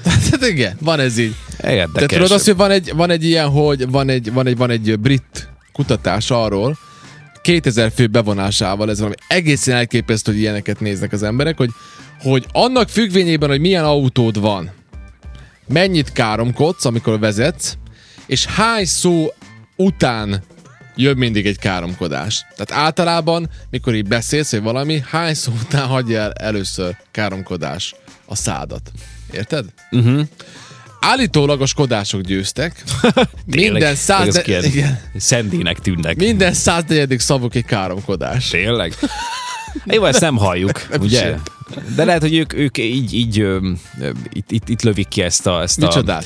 Hát 0.05 0.47
igen, 0.47 0.77
van 0.81 1.01
ez 1.01 1.19
így. 1.19 1.35
Érdekes. 1.65 1.93
De 1.93 2.07
tudod 2.07 2.31
azt, 2.31 2.45
hogy 2.45 2.57
van 2.57 2.71
egy, 2.71 2.93
van 2.97 3.11
egy 3.11 3.25
ilyen, 3.25 3.49
hogy 3.49 3.91
van 3.91 4.09
egy, 4.09 4.33
van 4.33 4.47
egy, 4.47 4.57
van 4.57 4.71
egy 4.71 4.99
brit 4.99 5.49
kutatás 5.73 6.31
arról, 6.31 6.77
2000 7.43 7.93
fő 7.95 8.07
bevonásával, 8.07 8.91
ez 8.91 8.99
valami 8.99 9.15
egészen 9.29 9.77
elképesztő, 9.77 10.33
hogy 10.33 10.41
ilyeneket 10.41 10.81
néznek 10.81 11.13
az 11.13 11.23
emberek, 11.23 11.57
hogy, 11.57 11.71
hogy 12.23 12.47
annak 12.53 12.89
függvényében, 12.89 13.49
hogy 13.49 13.61
milyen 13.61 13.85
autód 13.85 14.41
van, 14.41 14.71
mennyit 15.69 16.13
káromkodsz, 16.13 16.85
amikor 16.85 17.19
vezetsz, 17.19 17.77
és 18.29 18.47
hány 18.47 18.85
szó 18.85 19.27
után 19.77 20.43
jön 20.97 21.17
mindig 21.17 21.47
egy 21.47 21.59
káromkodás. 21.59 22.47
Tehát 22.57 22.85
általában, 22.85 23.51
mikor 23.71 23.95
így 23.95 24.09
beszélsz, 24.09 24.51
hogy 24.51 24.63
valami, 24.63 25.03
hány 25.11 25.35
szó 25.35 25.53
után 25.63 25.87
hagyja 25.87 26.21
el 26.21 26.33
először 26.33 26.97
káromkodás 27.11 27.95
a 28.27 28.35
szádat. 28.35 28.91
Érted? 29.33 29.65
Uh-huh. 29.91 30.21
Állítólag 31.01 31.61
a 31.61 31.67
skodások 31.67 32.21
győztek. 32.21 32.85
Minden 33.47 33.95
száz... 33.95 34.43
Igen. 34.47 35.01
Szendének 35.17 35.79
tűnnek. 35.79 36.17
Minden 36.17 36.53
104. 36.53 37.19
szavuk 37.19 37.55
egy 37.55 37.65
káromkodás. 37.65 38.49
Tényleg? 38.49 38.95
Jó, 39.85 40.05
ezt 40.05 40.21
nem 40.21 40.37
halljuk, 40.37 40.87
Nem 40.91 41.01
ugye? 41.01 41.21
sem. 41.21 41.43
De 41.97 42.05
lehet, 42.05 42.21
hogy 42.21 42.35
ők, 42.35 42.53
ők 42.53 42.79
így, 42.79 43.15
így 43.15 43.41
ö, 43.41 43.71
itt, 44.33 44.51
itt, 44.51 44.69
itt 44.69 44.83
lövik 44.83 45.09
ki 45.09 45.23
ezt, 45.23 45.47
a, 45.47 45.63
ezt, 45.63 45.83
a, 45.83 45.87
Micsodát? 45.87 46.25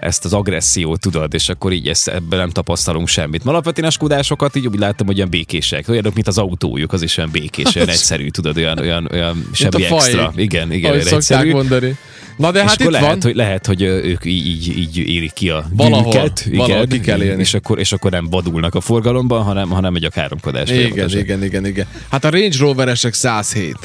Ezt 0.00 0.24
az 0.24 0.32
agressziót, 0.32 1.00
tudod, 1.00 1.34
és 1.34 1.48
akkor 1.48 1.72
így 1.72 1.88
ezt, 1.88 2.08
ebben 2.08 2.38
nem 2.38 2.50
tapasztalunk 2.50 3.08
semmit. 3.08 3.44
Mert 3.44 3.46
alapvetően 3.46 3.88
a 3.88 3.90
skodásokat 3.90 4.56
így 4.56 4.66
úgy 4.66 4.78
láttam, 4.78 5.06
hogy 5.06 5.16
olyan 5.16 5.30
békések. 5.30 5.88
Olyanok, 5.88 6.14
mint 6.14 6.28
az 6.28 6.38
autójuk, 6.38 6.92
az 6.92 7.02
is 7.02 7.16
olyan 7.16 7.30
békés, 7.30 7.74
olyan 7.74 7.88
egyszerű, 7.88 8.28
tudod, 8.28 8.56
olyan, 8.56 8.78
olyan, 8.78 9.08
olyan 9.12 9.48
semmi 9.52 9.84
extra. 9.84 10.32
Igen, 10.36 10.72
igen, 10.72 10.92
olyan 10.92 11.06
egyszerű. 11.06 11.50
mondani. 11.50 11.96
Na 12.36 12.50
de 12.50 12.62
és 12.62 12.68
hát 12.68 12.80
itt 12.80 12.90
lehet, 12.90 13.08
van. 13.08 13.18
hogy, 13.22 13.34
lehet, 13.34 13.66
hogy 13.66 13.82
ők 13.82 14.24
így, 14.24 14.78
így, 14.78 14.96
élik 14.96 15.32
ki 15.32 15.50
a 15.50 15.64
Valahol, 15.72 16.12
gyűrűket, 16.12 16.48
valahol 16.52 16.86
ki 16.86 17.00
kell 17.00 17.22
élni. 17.22 17.40
és 17.40 17.54
akkor, 17.54 17.78
és 17.78 17.92
akkor 17.92 18.10
nem 18.10 18.26
vadulnak 18.30 18.74
a 18.74 18.80
forgalomban, 18.80 19.42
hanem, 19.42 19.70
hanem 19.70 19.94
egy 19.94 20.04
a 20.04 20.08
káromkodás. 20.08 20.70
Igen, 20.70 21.08
igen, 21.08 21.44
igen, 21.44 21.66
igen. 21.66 21.86
Hát 22.08 22.24
a 22.24 22.30
Range 22.30 22.56
Roveresek 22.58 23.14
107. 23.14 23.76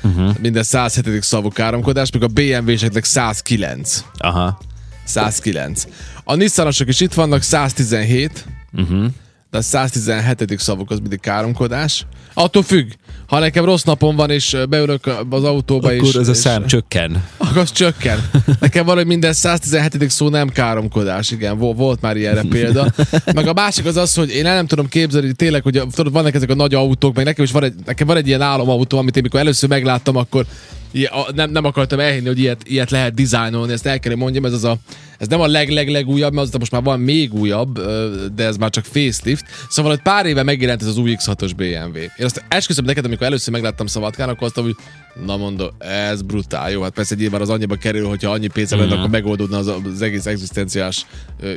Mhm. 0.00 0.20
Uh-huh. 0.20 0.36
Minden 0.40 0.62
107. 0.62 1.22
szavú 1.22 1.48
káromkodás, 1.48 2.10
még 2.12 2.22
a 2.22 2.26
BMW-seknek 2.26 3.04
109. 3.04 4.04
Aha. 4.18 4.58
109. 5.08 5.84
A 6.24 6.34
Nissanosok 6.34 6.88
is 6.88 7.00
itt 7.00 7.14
vannak, 7.14 7.42
117. 7.42 8.44
Uh-huh. 8.72 9.06
De 9.50 9.58
a 9.58 9.62
117. 9.62 10.58
szavuk 10.60 10.90
az 10.90 10.98
mindig 10.98 11.20
káromkodás. 11.20 12.06
Attól 12.34 12.62
függ. 12.62 12.90
Ha 13.26 13.38
nekem 13.38 13.64
rossz 13.64 13.82
napom 13.82 14.16
van, 14.16 14.30
és 14.30 14.56
beülök 14.68 15.06
az 15.30 15.44
autóba, 15.44 15.88
Akkor 15.88 16.08
és, 16.08 16.14
ez 16.14 16.28
a 16.28 16.30
és 16.30 16.36
szám 16.36 16.66
csökken. 16.66 17.24
akkor 17.36 17.56
az 17.58 17.72
csökken. 17.72 18.30
Nekem 18.60 18.84
valahogy 18.84 19.06
minden 19.06 19.32
117. 19.32 20.10
szó 20.10 20.28
nem 20.28 20.48
káromkodás, 20.48 21.30
igen, 21.30 21.58
vo- 21.58 21.76
volt 21.76 22.00
már 22.00 22.16
ilyenre 22.16 22.42
példa. 22.48 22.92
Meg 23.34 23.46
a 23.46 23.52
másik 23.52 23.84
az 23.84 23.96
az, 23.96 24.14
hogy 24.14 24.30
én 24.30 24.46
el 24.46 24.54
nem 24.54 24.66
tudom 24.66 24.88
képzelni, 24.88 25.32
tényleg, 25.32 25.62
hogy 25.62 25.82
tudod, 25.94 26.12
vannak 26.12 26.34
ezek 26.34 26.50
a 26.50 26.54
nagy 26.54 26.74
autók, 26.74 27.14
meg 27.14 27.24
nekem 27.24 27.44
is 27.44 27.50
van 27.52 27.64
egy, 27.64 27.74
nekem 27.86 28.06
van 28.06 28.16
egy 28.16 28.26
ilyen 28.26 28.40
álomautó, 28.42 28.98
amit 28.98 29.16
én 29.16 29.22
mikor 29.22 29.40
először 29.40 29.68
megláttam, 29.68 30.16
akkor 30.16 30.46
nem, 31.34 31.50
nem 31.50 31.64
akartam 31.64 32.00
elhinni, 32.00 32.26
hogy 32.26 32.38
ilyet, 32.38 32.62
ilyet 32.64 32.90
lehet 32.90 33.14
dizájnolni, 33.14 33.72
ezt 33.72 33.86
el 33.86 33.98
kell 33.98 34.14
mondjam, 34.14 34.44
ez 34.44 34.52
az 34.52 34.64
a 34.64 34.78
ez 35.18 35.28
nem 35.28 35.40
a 35.40 35.46
leg, 35.46 35.68
leg, 35.70 35.88
legújabb, 35.88 36.32
mert 36.32 36.46
az 36.46 36.54
most 36.58 36.72
már 36.72 36.82
van 36.82 37.00
még 37.00 37.34
újabb, 37.34 37.80
de 38.34 38.44
ez 38.44 38.56
már 38.56 38.70
csak 38.70 38.84
facelift. 38.84 39.44
Szóval, 39.68 39.90
hogy 39.90 40.02
pár 40.02 40.26
éve 40.26 40.42
megjelent 40.42 40.82
ez 40.82 40.88
az 40.88 40.98
új 40.98 41.16
X6-os 41.18 41.50
BMW. 41.56 41.96
Én 41.96 42.24
azt 42.24 42.44
esküszöm 42.48 42.84
neked, 42.84 43.04
amikor 43.04 43.26
először 43.26 43.52
megláttam 43.52 43.86
Szavatkán, 43.86 44.28
akkor 44.28 44.46
azt 44.46 44.56
mondtam, 44.56 44.64
hogy 44.64 45.26
na 45.26 45.36
mondom, 45.36 45.68
ez 45.78 46.22
brutál. 46.22 46.70
Jó, 46.70 46.82
hát 46.82 46.92
persze 46.92 47.14
nyilván 47.14 47.40
az 47.40 47.48
annyiba 47.48 47.74
kerül, 47.74 48.08
hogyha 48.08 48.30
annyi 48.30 48.46
pénzem 48.46 48.78
lenne, 48.78 48.94
akkor 48.94 49.10
megoldódna 49.10 49.58
az, 49.58 49.66
az 49.66 50.02
egész 50.02 50.26
egzisztenciás 50.26 51.06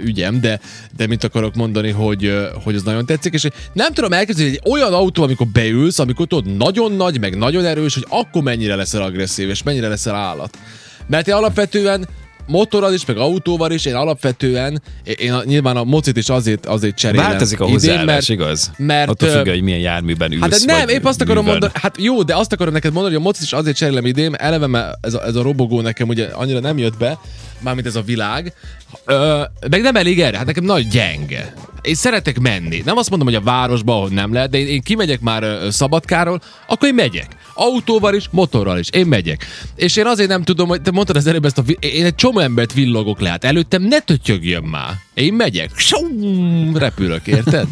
ügyem, 0.04 0.39
de, 0.39 0.60
de 0.98 1.08
mit 1.08 1.24
akarok 1.24 1.55
mondani, 1.55 1.89
hogy, 1.89 2.34
hogy 2.63 2.75
az 2.75 2.84
nagyon 2.84 3.05
tetszik, 3.05 3.34
és 3.34 3.48
nem 3.74 3.94
tudom 3.94 4.13
elképzelni, 4.13 4.50
hogy 4.50 4.60
egy 4.63 4.72
olyan 4.72 4.94
autó, 4.94 5.24
amikor 5.24 5.48
beülsz, 5.48 6.00
amikor 6.00 6.27
tudod, 6.27 6.58
nagyon 6.58 6.91
nagy, 6.91 7.20
meg 7.20 7.38
nagyon 7.38 7.65
erős, 7.65 7.94
hogy 7.94 8.05
akkor 8.10 8.44
mennyire 8.44 8.75
leszel 8.75 9.01
agresszív, 9.01 9.21
és 9.50 9.63
mennyire 9.63 9.88
leszel 9.88 10.16
állat. 10.16 10.58
Mert 11.08 11.28
én 11.28 11.34
alapvetően 11.34 12.08
motorral 12.48 12.94
is, 12.94 13.06
meg 13.06 13.18
autóval 13.18 13.72
is, 13.72 13.86
én 13.86 13.96
alapvetően, 13.96 14.82
én 15.04 15.34
a, 15.34 15.44
nyilván 15.44 15.78
a 15.78 15.84
mocit 15.84 16.18
is 16.18 16.30
azért, 16.30 16.66
azért 16.66 16.96
cserélem. 16.96 17.30
Változik 17.30 17.60
a 17.60 17.63
idén, 17.63 17.74
hozzáállás, 17.74 18.06
mert, 18.06 18.30
igaz? 18.30 18.72
mert, 18.78 19.10
Attól 19.10 19.30
függ, 19.30 19.48
hogy 19.48 19.62
milyen 19.62 19.80
járműben 19.80 20.32
ülsz. 20.32 20.42
Hát 20.42 20.66
de 20.66 20.74
nem, 20.74 20.88
épp 20.88 21.06
azt 21.06 21.22
akarom 21.22 21.44
műben. 21.44 21.60
mondani, 21.60 21.82
hát 21.84 21.96
jó, 22.00 22.24
de 22.24 22.36
azt 22.36 22.54
akarom 22.54 22.74
neked 22.74 22.94
mondani, 22.94 23.13
hogy 23.13 23.24
a 23.24 23.28
mocit 23.28 23.44
is 23.44 23.54
azért 23.54 23.75
cserélem 23.75 24.06
idén, 24.06 24.36
eleve 24.36 24.68
mert 24.68 24.98
ez 25.01 25.13
a, 25.13 25.25
ez 25.25 25.36
a 25.36 25.42
robogó 25.42 25.82
nekem 25.82 26.08
ugye 26.08 26.25
annyira 26.25 26.60
nem 26.60 26.78
jött 26.78 26.98
be, 26.98 27.20
mármint 27.60 27.88
ez 27.88 27.96
a 27.96 28.01
világ, 28.01 28.54
Ö, 29.06 29.42
meg 29.70 29.82
nem 29.82 29.96
elég 29.96 30.22
erre, 30.22 30.38
hát 30.38 30.46
nekem 30.46 30.63
nagy 30.63 30.88
gyenge. 30.88 31.54
Én 31.81 31.95
szeretek 31.95 32.39
menni. 32.39 32.81
Nem 32.85 32.97
azt 32.97 33.09
mondom, 33.09 33.27
hogy 33.27 33.38
a 33.38 33.41
városba, 33.41 33.93
ahol 33.93 34.09
nem 34.09 34.33
lehet, 34.33 34.50
de 34.50 34.57
én, 34.57 34.67
én 34.67 34.81
kimegyek 34.81 35.19
már 35.19 35.43
ö, 35.43 35.67
Szabadkáról, 35.69 36.41
akkor 36.67 36.88
én 36.88 36.93
megyek. 36.93 37.35
Autóval 37.53 38.15
is, 38.15 38.25
motorral 38.31 38.79
is. 38.79 38.89
Én 38.89 39.05
megyek. 39.05 39.45
És 39.75 39.95
én 39.95 40.05
azért 40.05 40.29
nem 40.29 40.43
tudom, 40.43 40.67
hogy 40.67 40.81
te 40.81 40.91
mondtad 40.91 41.15
az 41.15 41.27
előbb 41.27 41.45
ezt 41.45 41.57
a... 41.57 41.63
Én 41.79 42.05
egy 42.05 42.15
csomó 42.15 42.39
embert 42.39 42.73
villogok 42.73 43.19
le. 43.19 43.29
Hát 43.29 43.43
előttem 43.43 43.81
ne 43.81 44.00
tötyögjön 44.00 44.63
már. 44.63 44.93
Én 45.13 45.33
megyek. 45.33 45.69
Sum, 45.75 46.77
repülök, 46.77 47.27
érted? 47.27 47.67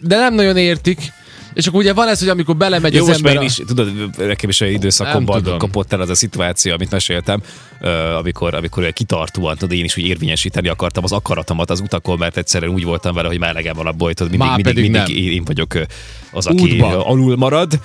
De 0.00 0.16
nem 0.16 0.34
nagyon 0.34 0.56
értik. 0.56 1.00
És 1.56 1.66
akkor 1.66 1.80
ugye 1.80 1.92
van 1.92 2.08
ez, 2.08 2.18
hogy 2.18 2.28
amikor 2.28 2.56
belemegy 2.56 2.94
Jó, 2.94 3.00
az 3.00 3.06
most 3.06 3.18
ember... 3.18 3.36
a- 3.36 3.40
én 3.40 3.46
is, 3.46 3.54
tudod, 3.66 3.92
nekem 4.16 4.48
is 4.48 4.58
Nem 4.58 4.70
időszakomban 4.70 5.58
kapott 5.58 5.92
el 5.92 6.00
az 6.00 6.08
a 6.08 6.14
szituáció, 6.14 6.72
amit 6.72 6.90
meséltem, 6.90 7.42
amikor, 8.18 8.54
amikor 8.54 8.92
kitartóan, 8.92 9.56
tudod, 9.56 9.78
én 9.78 9.84
is 9.84 9.96
úgy 9.96 10.06
érvényesíteni 10.06 10.68
akartam 10.68 11.04
az 11.04 11.12
akaratomat 11.12 11.70
az 11.70 11.80
utakon, 11.80 12.18
mert 12.18 12.36
egyszerűen 12.36 12.72
úgy 12.72 12.84
voltam 12.84 13.14
vele, 13.14 13.28
hogy 13.28 13.38
már 13.38 13.50
elegem 13.50 13.74
van 13.76 13.86
abból, 13.86 14.06
hogy 14.06 14.16
tudod, 14.16 14.30
mindig, 14.32 14.48
Már 14.48 14.56
mindig, 14.64 14.90
mindig 14.90 15.24
nem. 15.24 15.32
én 15.32 15.44
vagyok 15.44 15.74
az, 16.32 16.46
aki 16.46 16.62
Útban. 16.62 16.92
ö, 16.92 16.98
alul 16.98 17.36
marad. 17.36 17.80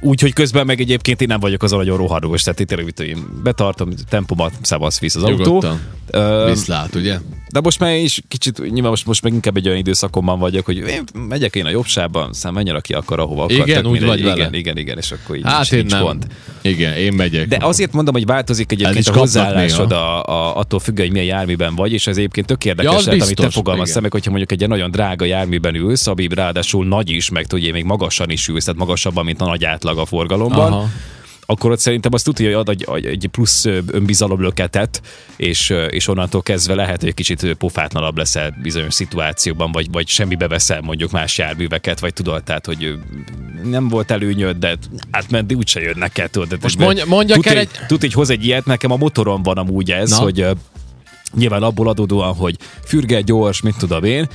Úgyhogy 0.00 0.32
közben 0.32 0.66
meg 0.66 0.80
egyébként 0.80 1.20
én 1.20 1.28
nem 1.28 1.40
vagyok 1.40 1.62
az 1.62 1.72
a 1.72 1.76
nagyon 1.76 1.96
rohadós, 1.96 2.42
tehát 2.42 2.60
én 2.60 2.66
tényleg 2.66 2.94
betartom 3.42 3.88
tempomat, 4.08 4.52
szavasz 4.62 5.00
visz 5.00 5.14
az 5.14 5.22
autó. 5.22 5.64
Ö, 6.10 6.44
Viszlát, 6.48 6.94
ugye? 6.94 7.18
de 7.50 7.60
most 7.60 7.78
már 7.78 7.94
is 7.94 8.20
kicsit, 8.28 8.70
nyilván 8.70 8.90
most, 8.90 9.06
most 9.06 9.22
meg 9.22 9.32
inkább 9.32 9.56
egy 9.56 9.66
olyan 9.66 9.78
időszakomban 9.78 10.38
vagyok, 10.38 10.64
hogy 10.64 10.76
én 10.76 11.04
megyek 11.28 11.54
én 11.54 11.64
a 11.64 11.70
jobb 11.70 11.86
sávban, 11.86 12.28
aztán 12.28 12.52
menjen, 12.52 12.74
aki 12.74 12.92
akar, 12.92 13.20
ahova 13.20 13.42
akar. 13.42 13.68
Igen, 13.68 13.86
úgy 13.86 13.90
mindegy. 13.90 14.08
vagy 14.08 14.18
igen, 14.18 14.36
vele. 14.36 14.56
Igen, 14.56 14.76
igen, 14.76 14.98
és 14.98 15.12
akkor 15.12 15.36
így 15.36 15.42
Hát 15.44 15.56
nincs, 15.56 15.72
én 15.72 15.78
nincs 15.78 15.92
nem. 15.92 16.02
gond. 16.02 16.26
Igen, 16.62 16.92
én 16.92 17.12
megyek. 17.12 17.48
De 17.48 17.58
azért 17.60 17.92
mondom, 17.92 18.14
hogy 18.14 18.26
változik 18.26 18.72
egyébként 18.72 19.06
a 19.06 19.18
hozzáállásod 19.18 19.92
a, 19.92 20.24
a, 20.24 20.56
attól 20.56 20.78
függően, 20.78 21.08
hogy 21.08 21.16
milyen 21.16 21.36
járműben 21.36 21.74
vagy, 21.74 21.92
és 21.92 22.06
ez 22.06 22.16
egyébként 22.16 22.46
tök 22.46 22.64
érdekes 22.64 23.04
Ja, 23.04 23.12
amit 23.12 23.34
te 23.34 23.50
fogalmaztál 23.50 24.02
meg, 24.02 24.12
hogyha 24.12 24.30
mondjuk 24.30 24.52
egy 24.52 24.68
nagyon 24.68 24.90
drága 24.90 25.24
járműben 25.24 25.74
ülsz, 25.74 26.06
ami 26.06 26.28
ráadásul 26.34 26.86
nagy 26.86 27.10
is, 27.10 27.30
meg 27.30 27.46
tudja, 27.46 27.72
még 27.72 27.84
magasan 27.84 28.30
is 28.30 28.48
ülsz, 28.48 28.64
tehát 28.64 28.80
magasabban, 28.80 29.24
mint 29.24 29.40
a 29.40 29.44
nagy 29.44 29.64
átlag 29.64 29.89
a 29.98 30.06
forgalomban. 30.06 30.72
Aha. 30.72 30.88
akkor 31.46 31.70
ott 31.70 31.78
szerintem 31.78 32.10
azt 32.14 32.24
tudja, 32.24 32.46
hogy 32.46 32.54
ad 32.54 32.68
egy, 32.68 33.06
egy 33.06 33.28
plusz 33.30 33.64
önbizalomlöketet, 33.86 35.02
és, 35.36 35.74
és 35.88 36.08
onnantól 36.08 36.42
kezdve 36.42 36.74
lehet, 36.74 37.00
hogy 37.00 37.08
egy 37.08 37.14
kicsit 37.14 37.42
ö, 37.42 37.54
pofátlanab 37.54 38.16
leszel 38.16 38.56
bizonyos 38.62 38.94
szituációban, 38.94 39.72
vagy, 39.72 39.90
vagy 39.90 40.08
semmibe 40.08 40.48
veszel 40.48 40.80
mondjuk 40.80 41.10
más 41.10 41.38
járműveket, 41.38 42.00
vagy 42.00 42.12
tudod, 42.12 42.44
tehát, 42.44 42.66
hogy 42.66 42.98
nem 43.64 43.88
volt 43.88 44.10
előnyöd, 44.10 44.56
de 44.56 44.76
átment, 45.10 45.46
de 45.46 45.54
úgyse 45.54 45.80
jönnek 45.80 46.18
el, 46.18 46.28
tudod. 46.28 46.58
Most 46.62 46.78
mondja- 46.78 47.06
mondjak 47.06 47.36
tud, 47.42 47.52
el 47.52 47.58
egy... 47.58 47.70
Tud, 47.86 48.00
hogy 48.00 48.12
hoz 48.12 48.30
egy 48.30 48.44
ilyet, 48.44 48.64
nekem 48.64 48.90
a 48.90 48.96
motoron 48.96 49.42
van 49.42 49.56
amúgy 49.56 49.90
ez, 49.90 50.10
Na. 50.10 50.16
hogy 50.16 50.46
Nyilván 51.36 51.62
abból 51.62 51.88
adódóan, 51.88 52.34
hogy 52.34 52.56
fürge, 52.84 53.20
gyors, 53.20 53.60
mit 53.60 53.76
tudom 53.78 54.04
én, 54.04 54.28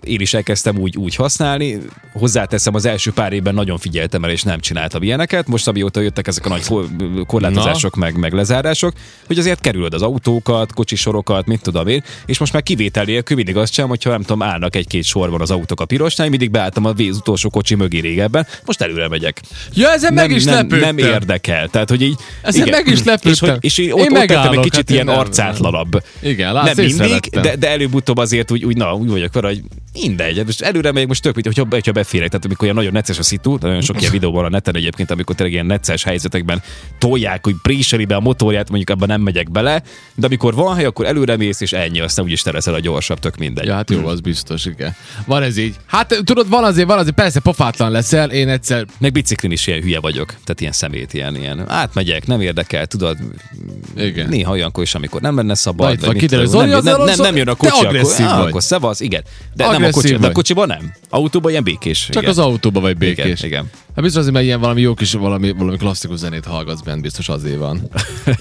én 0.00 0.20
is 0.20 0.34
elkezdtem 0.34 0.78
úgy, 0.78 0.96
úgy 0.96 1.14
használni. 1.14 1.78
Hozzáteszem, 2.12 2.74
az 2.74 2.84
első 2.84 3.12
pár 3.12 3.32
évben 3.32 3.54
nagyon 3.54 3.78
figyeltem 3.78 4.24
el, 4.24 4.30
és 4.30 4.42
nem 4.42 4.60
csináltam 4.60 5.02
ilyeneket. 5.02 5.46
Most, 5.46 5.68
amióta 5.68 6.00
jöttek 6.00 6.26
ezek 6.26 6.46
a 6.46 6.48
nagy 6.48 6.64
kor- 6.64 6.88
korlátozások, 7.26 7.96
meg, 7.96 8.18
meg 8.18 8.32
lezárások, 8.32 8.92
hogy 9.26 9.38
azért 9.38 9.60
kerülöd 9.60 9.94
az 9.94 10.02
autókat, 10.02 10.72
kocsisorokat, 10.72 11.46
mit 11.46 11.62
tudom 11.62 11.86
én, 11.86 12.02
és 12.26 12.38
most 12.38 12.52
már 12.52 12.62
kivétel 12.62 13.04
nélkül 13.04 13.36
mindig 13.36 13.56
azt 13.56 13.72
sem, 13.72 13.88
hogyha 13.88 14.10
nem 14.10 14.20
tudom, 14.20 14.42
állnak 14.42 14.76
egy-két 14.76 15.04
sorban 15.04 15.40
az 15.40 15.50
autók 15.50 15.80
a 15.80 15.84
pirosnál, 15.84 16.24
én 16.24 16.30
mindig 16.30 16.50
beálltam 16.50 16.84
a 16.84 16.92
víz 16.92 17.16
utolsó 17.16 17.50
kocsi 17.50 17.74
mögé 17.74 17.98
régebben, 17.98 18.46
most 18.64 18.80
előre 18.80 19.08
megyek. 19.08 19.40
Ja, 19.74 19.92
ezen 19.92 20.14
meg 20.14 20.30
is 20.30 20.44
nem, 20.44 20.54
lepődtem. 20.54 20.94
nem 20.94 20.98
érdekel. 21.12 21.68
Tehát, 21.68 21.88
hogy 21.88 22.02
így... 22.02 22.16
Ezen 22.42 22.68
meg 22.68 22.86
is 22.86 23.02
lepődtem. 23.04 23.32
És, 23.32 23.38
hogy, 23.38 23.56
és 23.60 23.78
én 23.78 23.86
Én 23.86 23.92
ott, 23.92 24.10
ott 24.10 24.26
tettem 24.26 24.52
egy 24.52 24.58
kicsit 24.58 24.74
hát 24.74 24.90
én 24.90 24.94
ilyen 24.94 25.06
nem- 25.06 25.18
arcátlanabb. 25.18 26.04
Igen, 26.20 26.52
látsz, 26.52 26.76
nem 26.76 26.84
mindig, 26.86 27.20
de, 27.20 27.56
de 27.56 27.68
előbb-utóbb 27.68 28.16
azért 28.16 28.50
úgy, 28.50 28.64
úgy, 28.64 28.76
na, 28.76 28.94
úgy 28.94 29.08
vagyok 29.08 29.32
vele, 29.32 29.48
hogy 29.48 29.62
mindegy. 29.92 30.44
Most 30.44 30.62
előre 30.62 30.92
megyek, 30.92 31.08
most 31.08 31.22
tök, 31.22 31.34
hogyha, 31.34 31.66
hogyha 31.70 31.92
beférek. 31.92 32.28
Tehát 32.28 32.44
amikor 32.44 32.64
ilyen 32.64 32.76
nagyon 32.76 32.92
necces 32.92 33.18
a 33.18 33.22
szitu, 33.22 33.56
nagyon 33.60 33.80
sok 33.80 34.00
ilyen 34.00 34.12
videó 34.12 34.32
van 34.32 34.44
a 34.44 34.48
neten 34.48 34.76
egyébként, 34.76 35.10
amikor 35.10 35.34
tényleg 35.34 35.54
ilyen 35.54 35.66
necces 35.66 36.02
helyzetekben 36.02 36.62
tolják, 36.98 37.44
hogy 37.44 37.54
préseli 37.62 38.04
be 38.04 38.16
a 38.16 38.20
motorját, 38.20 38.68
mondjuk 38.68 38.90
abban 38.90 39.08
nem 39.08 39.20
megyek 39.20 39.50
bele, 39.50 39.82
de 40.14 40.26
amikor 40.26 40.54
van 40.54 40.74
hely, 40.74 40.84
akkor 40.84 41.06
előre 41.06 41.36
mész, 41.36 41.60
és 41.60 41.72
ennyi, 41.72 42.00
aztán 42.00 42.24
úgyis 42.24 42.42
te 42.42 42.52
leszel 42.52 42.74
a 42.74 42.80
gyorsabb, 42.80 43.18
tök 43.18 43.36
mindegy. 43.36 43.66
Ja, 43.66 43.74
hát 43.74 43.90
jó, 43.90 44.06
az 44.06 44.20
biztos, 44.20 44.64
igen. 44.64 44.94
Van 45.26 45.42
ez 45.42 45.56
így. 45.56 45.76
Hát 45.86 46.20
tudod, 46.24 46.48
van 46.48 46.64
azért, 46.64 46.86
van 46.86 46.98
azért, 46.98 47.14
persze 47.14 47.40
pofátlan 47.40 47.90
leszel, 47.90 48.30
én 48.30 48.48
egyszer 48.48 48.86
Meg 48.98 49.12
biciklin 49.12 49.52
is 49.52 49.66
ilyen 49.66 49.80
hülye 49.80 50.00
vagyok, 50.00 50.26
tehát 50.26 50.60
ilyen 50.60 50.72
szemét, 50.72 51.14
ilyen, 51.14 51.36
ilyen. 51.36 51.70
Átmegyek, 51.70 52.26
nem 52.26 52.40
érdekel, 52.40 52.86
tudod, 52.86 53.16
Igen. 53.96 54.28
Néha 54.28 54.50
olyankor 54.52 54.82
is, 54.82 54.94
amikor 54.94 55.20
nem 55.20 55.36
lenne 55.36 55.54
szabad. 55.54 56.00
Vagy 56.00 56.08
mit 56.08 56.18
kiderül, 56.18 56.46
nem, 56.50 56.82
nem, 56.82 57.04
nem, 57.04 57.18
nem 57.18 57.36
jön 57.36 57.48
a 57.48 57.54
kocsi, 57.54 57.84
akkor, 57.84 57.96
á, 58.18 58.38
vagy. 58.38 58.48
akkor 58.48 58.62
szevasz, 58.62 59.00
igen. 59.00 59.22
De 59.54 59.70
nem 59.70 59.81
a 59.84 59.88
Agresszív 59.88 60.10
kocsi, 60.10 60.22
de 60.22 60.28
a 60.28 60.32
kocsiban 60.32 60.66
nem. 60.66 60.92
Autóban 61.10 61.50
ilyen 61.50 61.64
békés. 61.64 62.08
csak 62.10 62.22
igen. 62.22 62.30
az 62.30 62.38
autóba 62.38 62.80
vagy 62.80 62.96
békés. 62.96 63.24
Igen, 63.24 63.36
igen. 63.42 63.70
Hát 63.94 64.04
biztos 64.04 64.20
azért, 64.20 64.34
mert 64.34 64.44
ilyen 64.46 64.60
valami 64.60 64.80
jó 64.80 64.94
kis, 64.94 65.12
valami, 65.12 65.52
valami 65.52 65.76
klasszikus 65.76 66.18
zenét 66.18 66.44
hallgatsz 66.44 66.80
bent, 66.80 67.02
biztos 67.02 67.28
azért 67.28 67.58
van. 67.58 67.88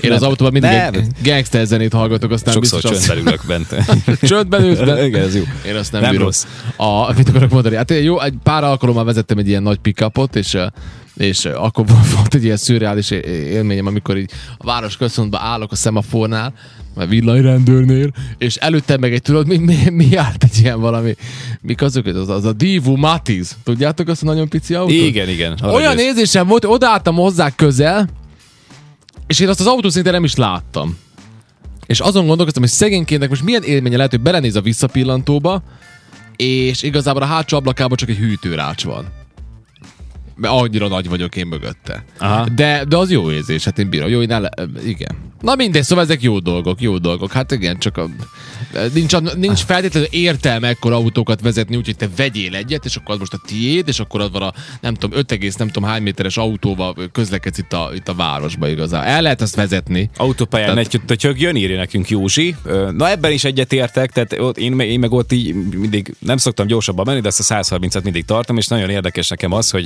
Én 0.02 0.12
az 0.12 0.24
autóban 0.24 0.52
mindig 0.52 0.72
Nem. 0.72 0.94
egy 0.94 1.08
gangster 1.24 1.66
zenét 1.66 1.94
hallgatok, 1.94 2.32
aztán 2.32 2.54
Sokszor 2.54 2.82
biztos 2.82 3.06
csöndben 3.06 3.28
ülök 3.28 3.42
bent. 3.48 3.76
Csöndben 4.30 4.64
ülsz 4.64 4.80
be? 4.80 5.06
Igen, 5.06 5.22
ez 5.22 5.36
jó. 5.36 5.44
Én 5.66 5.76
azt 5.76 5.92
nem, 5.92 6.02
Nem 6.02 6.10
bírom. 6.12 6.26
rossz. 6.26 6.46
A, 6.76 7.14
mit 7.14 7.30
akarok 7.30 7.50
mondani? 7.50 7.76
Hát 7.76 7.92
jó, 7.92 8.20
egy 8.22 8.34
pár 8.44 8.64
alkalommal 8.64 9.04
vezettem 9.04 9.38
egy 9.38 9.48
ilyen 9.48 9.64
nagy 9.64 9.78
pickupot, 9.78 10.36
és 10.36 10.58
és 11.18 11.46
akkor 11.46 11.86
volt 12.16 12.34
egy 12.34 12.44
ilyen 12.44 12.58
szürreális 12.58 13.10
élményem, 13.12 13.86
amikor 13.86 14.18
így 14.18 14.32
a 14.58 14.66
város 14.66 14.98
központban 14.98 15.42
állok 15.42 15.72
a 15.72 15.76
szemafornál, 15.76 16.54
vagy 16.96 17.10
villanyrendőrnél, 17.10 18.12
és 18.38 18.56
előtte 18.56 18.98
meg 18.98 19.14
egy, 19.14 19.22
tudod, 19.22 19.48
mi, 19.48 19.58
mi, 19.58 19.90
mi 19.90 20.16
állt 20.16 20.44
egy 20.44 20.60
ilyen 20.62 20.80
valami, 20.80 21.16
mik 21.62 21.82
azok, 21.82 22.06
az, 22.06 22.30
az 22.30 22.46
a 22.46 22.54
Divu 22.54 22.96
Matiz, 22.96 23.58
tudjátok 23.64 24.08
azt 24.08 24.24
a 24.24 24.26
nagyon 24.26 24.50
pici 24.50 24.74
autót? 24.74 24.96
Igen, 24.96 25.30
igen. 25.30 25.60
Olyan 25.64 25.92
jössz. 25.94 26.04
érzésem 26.04 26.48
volt, 26.48 26.66
odaálltam 26.66 27.16
hozzá 27.16 27.50
közel, 27.56 28.10
és 29.28 29.40
én 29.40 29.50
azt 29.50 29.60
az 29.60 29.68
autót 29.68 29.92
szinte 29.92 30.12
nem 30.12 30.24
is 30.24 30.36
láttam. 30.36 30.98
És 31.86 32.00
azon 32.00 32.26
gondolkoztam, 32.26 32.64
hogy 32.64 32.72
szegénykének 32.72 33.30
most 33.30 33.44
milyen 33.44 33.64
élménye 33.64 33.96
lehet, 33.96 34.12
hogy 34.12 34.22
belenéz 34.22 34.56
a 34.56 34.62
visszapillantóba, 34.62 35.64
és 36.36 36.84
igazából 36.84 37.22
a 37.22 37.26
hátsó 37.26 37.58
ablakában 37.58 37.98
csak 37.98 38.10
egy 38.10 38.18
hűtőrács 38.18 38.84
van. 38.84 39.21
Annyira 40.42 40.88
nagy 40.88 41.10
vagyok 41.10 41.36
én 41.36 41.48
mögötte. 41.48 42.04
Aha. 42.20 42.50
De, 42.50 42.84
de 42.88 42.98
az 42.98 43.12
jó 43.12 43.32
érzés, 43.32 43.64
hát 43.64 43.80
én 43.80 43.90
bírom. 43.90 44.10
Jó, 44.10 44.22
én 44.22 44.32
ele, 44.32 44.50
igen. 44.86 45.16
Na 45.42 45.56
mindegy, 45.56 45.84
szóval 45.84 46.04
ezek 46.04 46.22
jó 46.22 46.40
dolgok, 46.40 46.82
jó 46.82 46.98
dolgok. 46.98 47.32
Hát 47.32 47.52
igen, 47.52 47.80
csak 47.80 47.98
a, 47.98 48.10
nincs, 48.94 49.18
nincs 49.36 49.60
feltétlenül 49.60 50.08
értelme 50.12 50.68
ekkor 50.68 50.92
autókat 50.92 51.42
vezetni, 51.42 51.76
úgyhogy 51.76 51.96
te 51.96 52.10
vegyél 52.16 52.56
egyet, 52.56 52.86
és 52.86 52.96
akkor 52.96 53.14
az 53.14 53.20
most 53.20 53.34
a 53.34 53.42
tiéd, 53.46 53.88
és 53.88 54.00
akkor 54.00 54.22
az 54.22 54.32
van 54.32 54.42
a 54.42 54.54
nem 54.82 54.94
tudom, 54.94 55.20
5, 55.20 55.58
nem 55.58 55.68
tudom 55.68 55.90
hány 55.90 56.02
méteres 56.02 56.38
autóval 56.38 56.96
közlekedsz 57.12 57.58
itt 57.58 57.74
a, 57.74 57.92
itt 57.94 58.08
a 58.08 58.14
városba 58.14 58.68
igazán. 58.68 59.04
El 59.04 59.22
lehet 59.22 59.42
azt 59.42 59.56
vezetni. 59.56 60.10
Autópályán 60.18 60.76
Tehát- 60.76 60.94
egy 60.94 61.02
tötyögjön, 61.06 61.56
írja 61.56 61.78
nekünk 61.78 62.10
Józsi. 62.10 62.56
Na 62.92 63.10
ebben 63.10 63.32
is 63.32 63.44
egyetértek, 63.44 64.12
tehát 64.12 64.40
ott 64.40 64.58
én, 64.58 64.80
én 64.80 65.00
meg 65.00 65.12
ott 65.12 65.32
így 65.32 65.56
mindig 65.56 66.16
nem 66.20 66.38
szoktam 66.38 66.68
gyorsabban 66.68 67.06
menni, 67.06 67.20
de 67.22 67.28
ezt 67.28 67.52
a 67.52 67.56
130-at 67.56 68.04
mindig 68.04 68.26
tartom, 68.26 68.58
és 68.58 68.68
nagyon 68.68 68.90
érdekes 68.90 69.28
nekem 69.28 69.52
az, 69.52 69.70
hogy, 69.70 69.86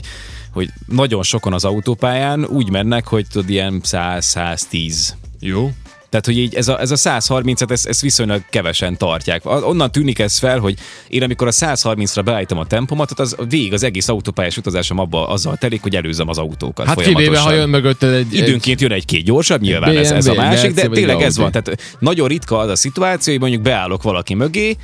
hogy 0.52 0.70
nagyon 0.88 1.24
sokan 1.24 1.54
az 1.54 1.66
autópályán 1.66 2.46
úgy 2.46 2.70
mennek, 2.70 3.08
hogy 3.08 3.26
tudod, 3.28 3.50
ilyen 3.50 3.82
100-110 3.84 5.10
Jó. 5.40 5.72
Tehát, 6.10 6.26
hogy 6.26 6.38
így 6.38 6.56
ez 6.56 6.68
a, 6.68 6.80
ez 6.80 6.92
a 6.92 6.96
130-et, 6.96 7.72
ezt, 7.72 7.88
ezt 7.88 8.02
viszonylag 8.02 8.42
kevesen 8.50 8.98
tartják. 8.98 9.42
Onnan 9.46 9.92
tűnik 9.92 10.20
ez 10.20 10.38
fel, 10.38 10.60
hogy 10.60 10.78
én 11.08 11.24
amikor 11.24 11.48
a 11.48 11.52
130-ra 11.52 12.22
beállítom 12.26 12.58
a 12.58 12.66
tempomatot, 12.66 13.20
az 13.20 13.36
végig 13.50 13.74
az 13.74 13.84
egész 13.84 14.10
autópályás 14.10 14.58
utazásom 14.58 15.00
abba 15.00 15.28
azzal 15.28 15.58
telik, 15.58 15.82
hogy 15.82 15.96
előzem 15.96 16.30
az 16.30 16.38
autókat 16.38 16.88
Hát 16.88 17.02
kivéve, 17.02 17.40
ha 17.40 17.54
jön 17.54 17.70
mögötted 17.70 18.14
egy... 18.14 18.34
Időnként 18.34 18.82
jön 18.82 18.92
egy-két 18.92 19.24
gyorsabb, 19.24 19.62
nyilván 19.62 19.98
ez, 19.98 20.12
ez 20.12 20.28
a 20.28 20.32
BMW, 20.32 20.42
másik, 20.42 20.74
de 20.74 20.88
tényleg 20.88 21.22
ez 21.22 21.38
van. 21.38 21.52
Tehát 21.52 21.96
nagyon 22.00 22.28
ritka 22.28 22.58
az 22.58 22.70
a 22.70 22.76
szituáció, 22.76 23.34
hogy 23.34 23.42
mondjuk 23.42 23.62
beállok 23.62 24.04
valaki 24.04 24.34
mögé, 24.34 24.78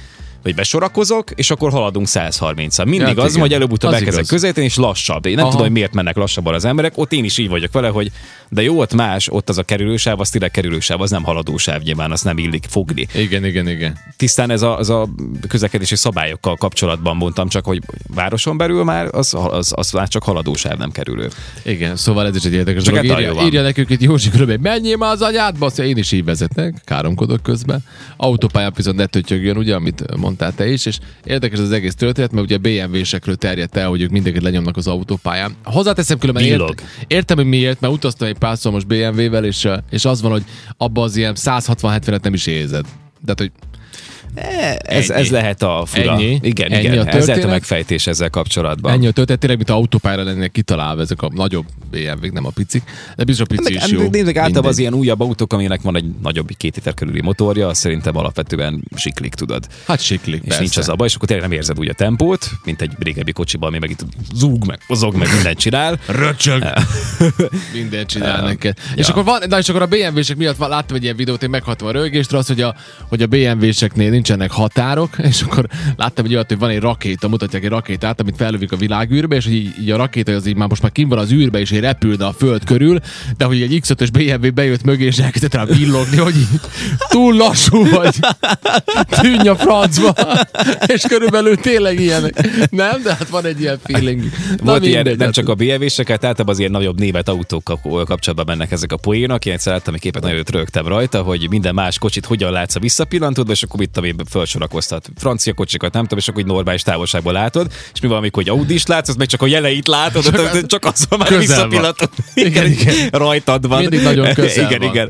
vagy 0.44 0.56
besorakozok, 0.56 1.32
és 1.32 1.52
akkor 1.52 1.72
haladunk 1.72 2.08
130-al. 2.10 2.86
Mindig 2.86 3.08
Hát 3.08 3.18
az, 3.18 3.30
igen. 3.30 3.42
hogy 3.42 3.54
előbb-utóbb 3.54 3.94
elkezdek 3.94 4.26
közvetíteni, 4.26 4.66
és 4.66 4.76
lassabb. 4.76 5.26
Én 5.26 5.34
nem 5.36 5.42
Aha. 5.42 5.52
tudom, 5.52 5.66
hogy 5.66 5.76
miért 5.76 5.94
mennek 5.94 6.16
lassabban 6.16 6.54
az 6.54 6.66
emberek. 6.66 6.94
Ott 6.96 7.14
én 7.14 7.24
is 7.24 7.38
így 7.38 7.50
vagyok 7.50 7.72
vele, 7.72 7.88
hogy 7.88 8.12
de 8.50 8.62
jó, 8.62 8.80
ott 8.80 8.94
más, 8.94 9.28
ott 9.32 9.50
az 9.50 9.58
a 9.58 9.64
kerülősáv, 9.64 10.20
az 10.20 10.30
tényleg 10.30 10.52
kerülősáv, 10.52 11.02
az 11.02 11.10
nem 11.10 11.24
haladósáv, 11.24 11.82
nyilván 11.82 12.12
azt 12.12 12.24
nem 12.24 12.38
illik 12.38 12.66
fogni. 12.70 13.08
Igen, 13.16 13.46
igen, 13.46 13.68
igen. 13.68 13.98
Tisztán 14.18 14.50
ez 14.50 14.62
a, 14.62 14.78
az 14.78 14.90
a 14.90 15.10
közlekedési 15.48 15.96
szabályokkal 15.96 16.56
kapcsolatban 16.56 17.16
mondtam 17.16 17.48
csak, 17.48 17.66
hogy 17.66 17.82
városon 18.08 18.58
belül 18.58 18.84
már 18.84 19.08
az, 19.12 19.34
az, 19.34 19.74
az 19.76 19.92
már 19.92 20.08
csak 20.08 20.24
haladósáv, 20.24 20.78
nem 20.78 20.92
kerülő. 20.92 21.30
Igen, 21.64 21.96
szóval 21.96 22.28
ez 22.28 22.36
is 22.36 22.44
egy 22.44 22.54
érdekes 22.54 22.84
Csak 22.84 22.94
dolog. 22.94 23.20
Írja, 23.20 23.44
írja 23.44 23.62
nekünk 23.62 23.90
itt 23.90 24.02
Józsi 24.02 24.30
körülbelül, 24.30 24.62
menjél 24.62 24.98
már 24.98 25.12
az 25.12 25.22
anyádba, 25.22 25.66
azt 25.66 25.78
mondja, 25.78 25.96
én 25.96 26.02
is 26.02 26.12
így 26.12 26.24
vezetnek, 26.24 26.82
káromkodok 26.86 27.44
közben. 27.44 27.84
Autópályán 28.18 28.74
viszont 28.76 29.12
ne 29.14 29.54
ugye, 29.54 29.76
amit 29.76 30.04
mondtál 30.32 30.54
te 30.54 30.72
is, 30.72 30.86
és 30.86 31.00
érdekes 31.24 31.60
az 31.60 31.72
egész 31.72 31.96
történet, 31.96 32.32
mert 32.32 32.52
ugye 32.52 32.58
BMW-sekről 32.58 33.36
terjedt 33.36 33.78
el, 33.78 33.88
hogy 33.88 34.02
ők 34.02 34.10
mindenkit 34.10 34.42
lenyomnak 34.42 34.78
az 34.78 34.88
autópályán. 34.88 35.56
Hozzáteszem 35.64 36.18
különben 36.18 36.44
ért, 36.44 36.84
értem, 37.08 37.38
hogy 37.38 37.46
miért, 37.46 37.80
mert 37.80 37.94
utaztam 37.94 38.28
egy 38.28 38.38
párszor 38.38 38.72
most 38.72 38.88
BMW-vel, 38.88 39.46
és, 39.46 39.68
és 39.90 40.06
az 40.06 40.22
van, 40.22 40.32
hogy 40.32 40.44
abba 40.78 41.02
az 41.02 41.16
ilyen 41.16 41.36
160-70-et 41.38 42.24
nem 42.24 42.34
is 42.34 42.46
érzed. 42.46 42.86
Tehát, 43.26 43.40
hogy 43.40 43.52
Ez, 44.36 45.10
ez 45.10 45.30
lehet 45.30 45.62
a 45.64 45.84
fura. 45.86 46.12
Ennyi? 46.12 46.40
Igen, 46.42 46.72
Ennyi 46.72 46.84
igen. 46.84 46.94
a 46.94 47.00
ez 47.00 47.06
lehet 47.06 47.22
a 47.22 47.26
történet? 47.26 47.50
megfejtés 47.50 48.08
ezzel 48.08 48.30
kapcsolatban. 48.30 48.92
Ennyi 48.92 49.08
a 49.08 49.12
történet, 49.12 49.40
tényleg, 49.40 49.58
mint 49.58 49.70
a 49.70 49.74
autópályára 49.74 50.24
lennének 50.24 50.52
kitalálva 50.52 51.02
ezek 51.02 51.22
a 51.22 51.30
nagyobb 51.34 51.66
BMW-k, 51.92 52.32
nem 52.32 52.46
a 52.46 52.50
picik. 52.50 52.84
De 53.16 53.24
biztos 53.24 53.46
a 53.46 53.56
pici 53.56 53.74
Meg, 53.74 53.84
is 53.84 53.92
jó. 53.92 54.00
nézzük, 54.00 54.28
általában 54.28 54.44
Mindegy. 54.46 54.66
az 54.66 54.78
ilyen 54.78 54.94
újabb 54.94 55.20
autók, 55.20 55.54
aminek 55.54 55.82
van 55.82 55.96
egy 55.96 56.06
nagyobb 56.22 56.50
két 56.58 56.76
liter 56.76 56.94
körüli 56.94 57.22
motorja, 57.22 57.68
az 57.68 57.78
szerintem 57.78 58.18
alapvetően 58.18 58.84
siklik, 58.96 59.34
tudod. 59.34 59.68
Hát 59.88 60.02
siklik, 60.02 60.42
És 60.42 60.48
persze. 60.48 60.62
nincs 60.62 60.78
az 60.78 60.90
abba, 60.90 61.06
és 61.06 61.16
akkor 61.16 61.28
tényleg 61.28 61.48
nem 61.50 61.58
érzed 61.58 61.80
úgy 61.80 61.90
a 61.90 61.94
tempót, 61.94 62.50
mint 62.64 62.82
egy 62.82 62.92
régebbi 63.00 63.32
kocsiban, 63.32 63.70
ami 63.70 63.78
meg 63.80 63.90
itt 63.90 64.06
zúg, 64.34 64.66
meg 64.66 64.80
mozog, 64.88 65.16
meg 65.16 65.28
mindent 65.34 65.58
csinál. 65.58 66.00
Röcsög. 66.22 66.64
Mindent 67.74 68.08
csinál 68.10 68.44
neked. 68.44 68.78
És 68.96 69.08
akkor 69.08 69.24
van, 69.24 69.42
na 69.50 69.58
és 69.58 69.70
akkor 69.70 69.82
a 69.82 69.86
BMW-sek 69.86 70.38
miatt 70.38 70.58
láttam 70.58 70.96
egy 70.96 71.04
ilyen 71.04 71.16
videót, 71.16 71.44
én 71.44 71.50
meghattam 71.50 71.88
a 71.88 71.92
rögést, 71.92 72.34
az, 72.34 72.48
hogy 72.48 72.62
a, 72.62 72.76
hogy 73.10 73.22
a 73.22 73.28
BMW-seknél 73.28 74.14
nincsenek 74.22 74.51
határok, 74.51 75.18
és 75.18 75.42
akkor 75.42 75.68
láttam 75.98 76.25
egy 76.25 76.34
olyat, 76.34 76.48
hogy 76.48 76.58
van 76.58 76.70
egy 76.70 76.80
rakéta, 76.80 77.28
mutatják 77.28 77.63
egy 77.63 77.70
rakétát, 77.70 78.20
amit 78.20 78.36
fellövik 78.36 78.72
a 78.72 78.75
világűrbe, 78.75 79.36
és 79.36 79.48
így, 79.48 79.74
így 79.82 79.92
a 79.92 79.98
rakéta 79.98 80.32
az 80.32 80.46
így 80.46 80.56
már 80.56 80.68
most 80.68 80.82
már 80.82 80.92
kim 80.92 81.10
van 81.10 81.18
az 81.18 81.32
űrbe, 81.32 81.60
és 81.60 81.72
így 81.72 81.80
repülne 81.80 82.25
a 82.25 82.32
föld 82.32 82.63
körül, 82.63 83.00
de 83.38 83.46
hogy 83.46 83.62
egy 83.62 83.80
X5-ös 83.84 84.10
BMW 84.12 84.54
bejött 84.54 84.84
mögé, 84.84 85.06
és 85.06 85.18
elkezdett 85.18 85.54
rá 85.54 85.66
villogni, 85.66 86.18
hogy 86.18 86.36
így 86.36 86.48
túl 87.10 87.36
lassú 87.36 87.90
vagy. 87.90 88.16
Tűnj 89.22 89.48
a 89.48 89.56
francba. 89.56 90.13
és 90.86 91.01
körülbelül 91.08 91.56
tényleg 91.56 92.00
ilyen. 92.00 92.34
Nem, 92.70 93.01
de 93.04 93.10
hát 93.10 93.30
van 93.30 93.46
egy 93.46 93.62
ilyen 93.62 93.80
feeling. 93.84 94.24
Volt 94.63 94.86
ilyen, 94.86 94.96
mindegy, 94.96 95.18
nem 95.18 95.25
hát- 95.25 95.36
csak 95.36 95.50
a 95.50 95.56
BMW-seket, 95.56 96.24
általában 96.24 96.54
az 96.54 96.60
ilyen 96.60 96.72
nagyobb 96.72 97.00
német 97.00 97.30
autókkal 97.30 98.06
kapcsolatban 98.06 98.46
mennek 98.48 98.72
ezek 98.72 98.92
a 98.92 98.98
poénok. 98.98 99.46
Én 99.46 99.54
egyszer 99.54 99.74
láttam 99.74 99.94
egy 99.94 100.00
képet, 100.00 100.22
nagyon 100.22 100.44
rögtem 100.51 100.88
rajta, 100.88 101.22
hogy 101.22 101.50
minden 101.50 101.74
más 101.74 101.98
kocsit 101.98 102.25
hogyan 102.25 102.51
látsz 102.51 102.75
a 102.75 102.80
visszapillantódva, 102.80 103.51
és 103.51 103.63
akkor 103.63 103.80
mit 103.80 103.90
tudom 103.90 104.10
én, 104.20 104.25
felsorakoztat. 104.30 105.10
Francia 105.18 105.53
kocsikat 105.53 105.94
nem 105.94 106.01
tudom, 106.03 106.18
és 106.20 106.27
akkor 106.27 106.41
egy 106.41 106.48
normális 106.48 106.82
távolságból 106.82 107.34
látod, 107.34 107.72
és 107.94 108.00
mi 108.00 108.08
van, 108.08 108.18
amikor 108.18 108.44
egy 108.44 108.50
Audi-s 108.50 108.86
látsz, 108.86 109.10
az 109.10 109.15
meg 109.15 109.27
csak 109.27 109.41
a 109.41 109.48
jeleit 109.48 109.88
látod, 109.88 110.24
csak, 110.24 110.38
az- 110.38 110.65
csak 110.68 110.86
az 110.86 111.08
már 111.18 111.30
van. 111.30 111.39
visszapillantó. 111.39 112.06
Igen, 112.34 112.65
igen. 112.65 112.96
Rajtad 113.12 113.68
van. 113.68 113.80
Mindig 113.80 114.01
nagyon 114.01 114.34
közel 114.39 114.65
Igen, 114.65 114.80
van. 114.80 114.89
igen. 114.89 115.10